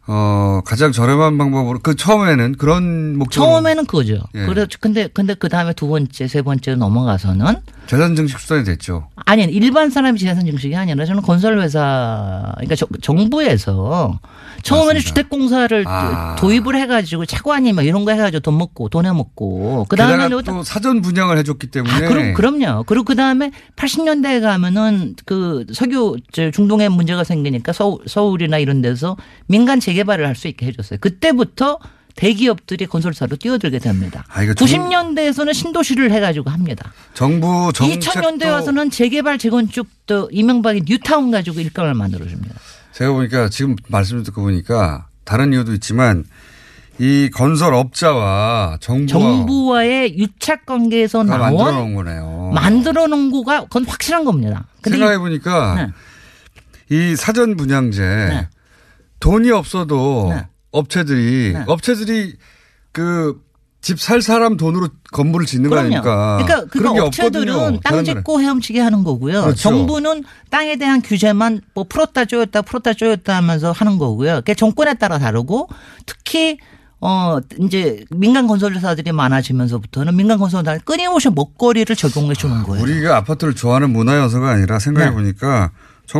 [0.05, 4.19] 어 가장 저렴한 방법으로 그 처음에는 그런 목적으로 처음에는 그거죠.
[4.35, 4.45] 예.
[4.45, 7.55] 그래 근데 근데 그 다음에 두 번째, 세 번째 넘어가서는
[7.87, 9.07] 재산 증식 수단이 됐죠.
[9.25, 14.19] 아니 일반 사람이 재산 증식이 아니라 저는 건설 회사 그러니까 저- 정부에서
[14.63, 16.35] 처음에는 주택 공사를 아.
[16.37, 19.95] 도입을 해 가지고 차관이 막 이런 거 해 가지고 돈 먹고 돈 해 먹고 그
[19.95, 22.83] 게다가 다음에 또 사전 분양을 해 줬기 때문에 아, 그럼, 그럼요.
[22.83, 29.15] 그리고 그 다음에 80년대에 가면은 그 석유 저 중동에 문제가 생기니까 서울, 서울이나 이런 데서
[29.47, 30.99] 민간 재 개발을 할 수 있게 해줬어요.
[30.99, 31.79] 그때부터
[32.15, 34.23] 대기업들이 건설사로 뛰어들게 됩니다.
[34.29, 36.93] 아, 이거 정- 90년대에서는 신도시를 해가지고 합니다.
[37.15, 42.53] 정부 정책도 2000년대 와서는 재개발 재건축도 이명박이 뉴타운 가지고 일감을 만들어줍니다.
[42.91, 46.23] 제가 보니까 지금 말씀 듣고 보니까 다른 이유도 있지만
[46.99, 52.51] 이 건설 업자와 정부와 정부와의 유착 관계에서 가 만들어 나온 놓은 거네요.
[52.53, 54.65] 만들어 놓은 거가 그건 확실한 겁니다.
[54.83, 56.95] 생각해 보니까 네.
[56.95, 58.47] 이 사전 분양제
[59.23, 60.47] 돈이 없어도 네.
[60.71, 61.63] 업체들이 네.
[61.67, 62.35] 업체들이
[62.91, 63.39] 그
[63.83, 65.87] 집 살 사람 돈으로 건물을 짓는 거 그럼요.
[65.97, 66.37] 아닙니까?
[66.37, 67.53] 그러니까, 그런 게 그러니까 없거든요.
[67.53, 69.41] 업체들은 땅 짓고 헤엄치게 하는 거고요.
[69.41, 69.57] 그렇죠.
[69.61, 74.35] 정부는 땅에 대한 규제만 뭐 풀었다 쪼였다 풀었다 쪼였다 하면서 하는 거고요.
[74.35, 75.67] 그게 정권에 따라 다르고
[76.05, 76.59] 특히
[77.01, 82.81] 어 이제 민간 건설사들이 많아지면서부터는 민간 건설사들 끊임없이 먹거리를 적용해 주는 거예요.
[82.81, 85.13] 우리가 아파트를 좋아하는 문화 요소가 아니라 생각해 네.
[85.13, 85.71] 보니까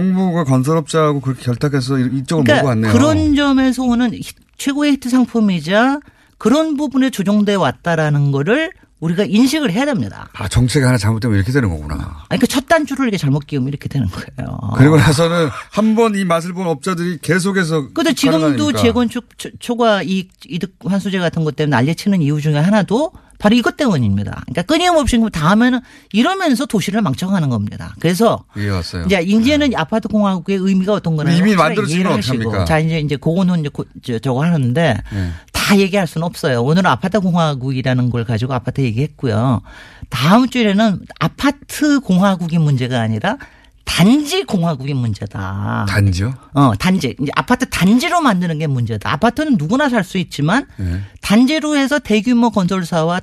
[0.03, 2.91] 정부가 건설업자하고 그렇게 결탁해서 이쪽을 그러니까 몰고 왔네요.
[2.93, 4.21] 그런 점에서 오는 히-
[4.57, 5.99] 최고의 히트 상품이자
[6.39, 8.71] 그런 부분에 조정돼 왔다라는 거를
[9.01, 10.29] 우리가 인식을 해야 됩니다.
[10.33, 12.23] 아, 정책이 하나 잘못되면 이렇게 되는 거구나.
[12.29, 14.57] 아니, 그첫 단추를 이렇게 잘못 끼우면 이렇게 되는 거예요.
[14.77, 17.89] 그리고 나서는 한 번 이 맛을 본 업자들이 계속해서.
[17.93, 18.71] 근데 지금도.
[18.73, 23.11] 재건축 초- 초과 이득 환수제 같은 것 때문에 난리치는 이유 중에 하나도
[23.43, 24.31] 바로 이것 때문입니다.
[24.45, 25.81] 그러니까 끊임없이 그럼 다음에는
[26.13, 27.93] 이러면서 도시를 망쳐가는 겁니다.
[27.99, 29.03] 그래서 이해 왔어요.
[29.03, 32.19] 이제 이제는 아파트 공화국의 의미가 어떤 거나 이미 만들어지면.
[32.19, 32.63] 어떡합니까?
[32.63, 33.69] 자 이제 이제 그거는 이제
[34.01, 35.29] 저- 저거 하는데 네.
[35.51, 36.63] 다 얘기할 수는 없어요.
[36.63, 39.59] 오늘은 아파트 공화국이라는 걸 가지고 아파트 얘기했고요.
[40.09, 43.35] 다음 주에는 아파트 공화국이 문제가 아니라
[43.97, 45.85] 단지 공화국이 문제다.
[45.87, 46.33] 단지요?
[46.53, 47.15] 어, 단지.
[47.21, 49.11] 이제 아파트 단지로 만드는 게 문제다.
[49.13, 50.99] 아파트는 누구나 살 수 있지만 네.
[51.21, 53.21] 단지로 해서 대규모 건설사와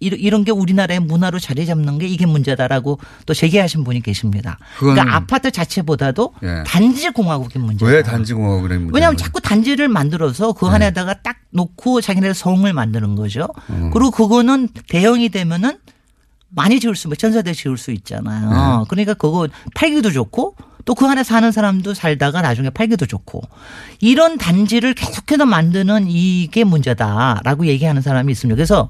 [0.00, 4.58] 이런- 게 우리나라의 문화로 자리 잡는 게 이게 문제다라고 또 제기하신 분이 계십니다.
[4.80, 6.64] 그러니까 아파트 자체보다도 예.
[6.66, 7.90] 단지 공화국이 문제다.
[7.92, 8.96] 왜 단지 공화국이라는 문제?
[8.96, 13.46] 왜냐하면 자꾸 단지를 만들어서 그 안에다가 딱 놓고 자기네 성을 만드는 거죠.
[13.70, 13.90] 음.
[13.92, 15.78] 그리고 그거는 대형이 되면은
[16.50, 18.84] 많이 지을 수, 몇 천세대 지을 수 있잖아요.
[18.88, 23.42] 그러니까 그거 팔기도 좋고 또 그 안에 사는 사람도 살다가 나중에 팔기도 좋고
[24.00, 28.56] 이런 단지를 계속해서 만드는 이게 문제다라고 얘기하는 사람이 있습니다.
[28.56, 28.88] 그래서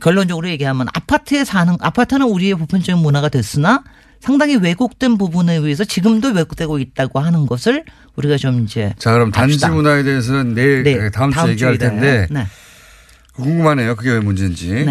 [0.00, 3.82] 결론적으로 얘기하면 아파트에 사는 아파트는 우리의 보편적인 문화가 됐으나
[4.20, 7.84] 상당히 왜곡된 부분에 의해서 지금도 왜곡되고 있다고 하는 것을
[8.14, 9.70] 우리가 좀 이제 자, 그럼 단지 합시다.
[9.70, 12.46] 문화에 대해서는 내일 네, 다음 주에 다음 얘기할 주에 텐데 네.
[13.34, 13.96] 궁금하네요.
[13.96, 14.84] 그게 왜 문제인지.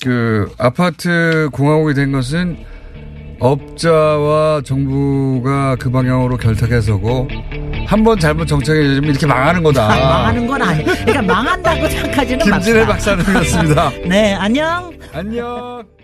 [0.00, 0.04] 네.
[0.04, 2.58] 그, 그 아파트 공화국이 된 것은
[3.38, 7.28] 업자와 정부가 그 방향으로 결탁해서고
[7.86, 9.88] 한 번 잘못 정책해주면 이렇게 망하는 거다.
[9.94, 10.86] 망하는 건 아니에요.
[11.04, 13.16] 그러니까 망한다고 생각하지는 김진애 맙시다.
[13.16, 13.90] 박사님이었습니다.
[14.08, 14.92] 네, 안녕.
[15.12, 15.95] 안녕.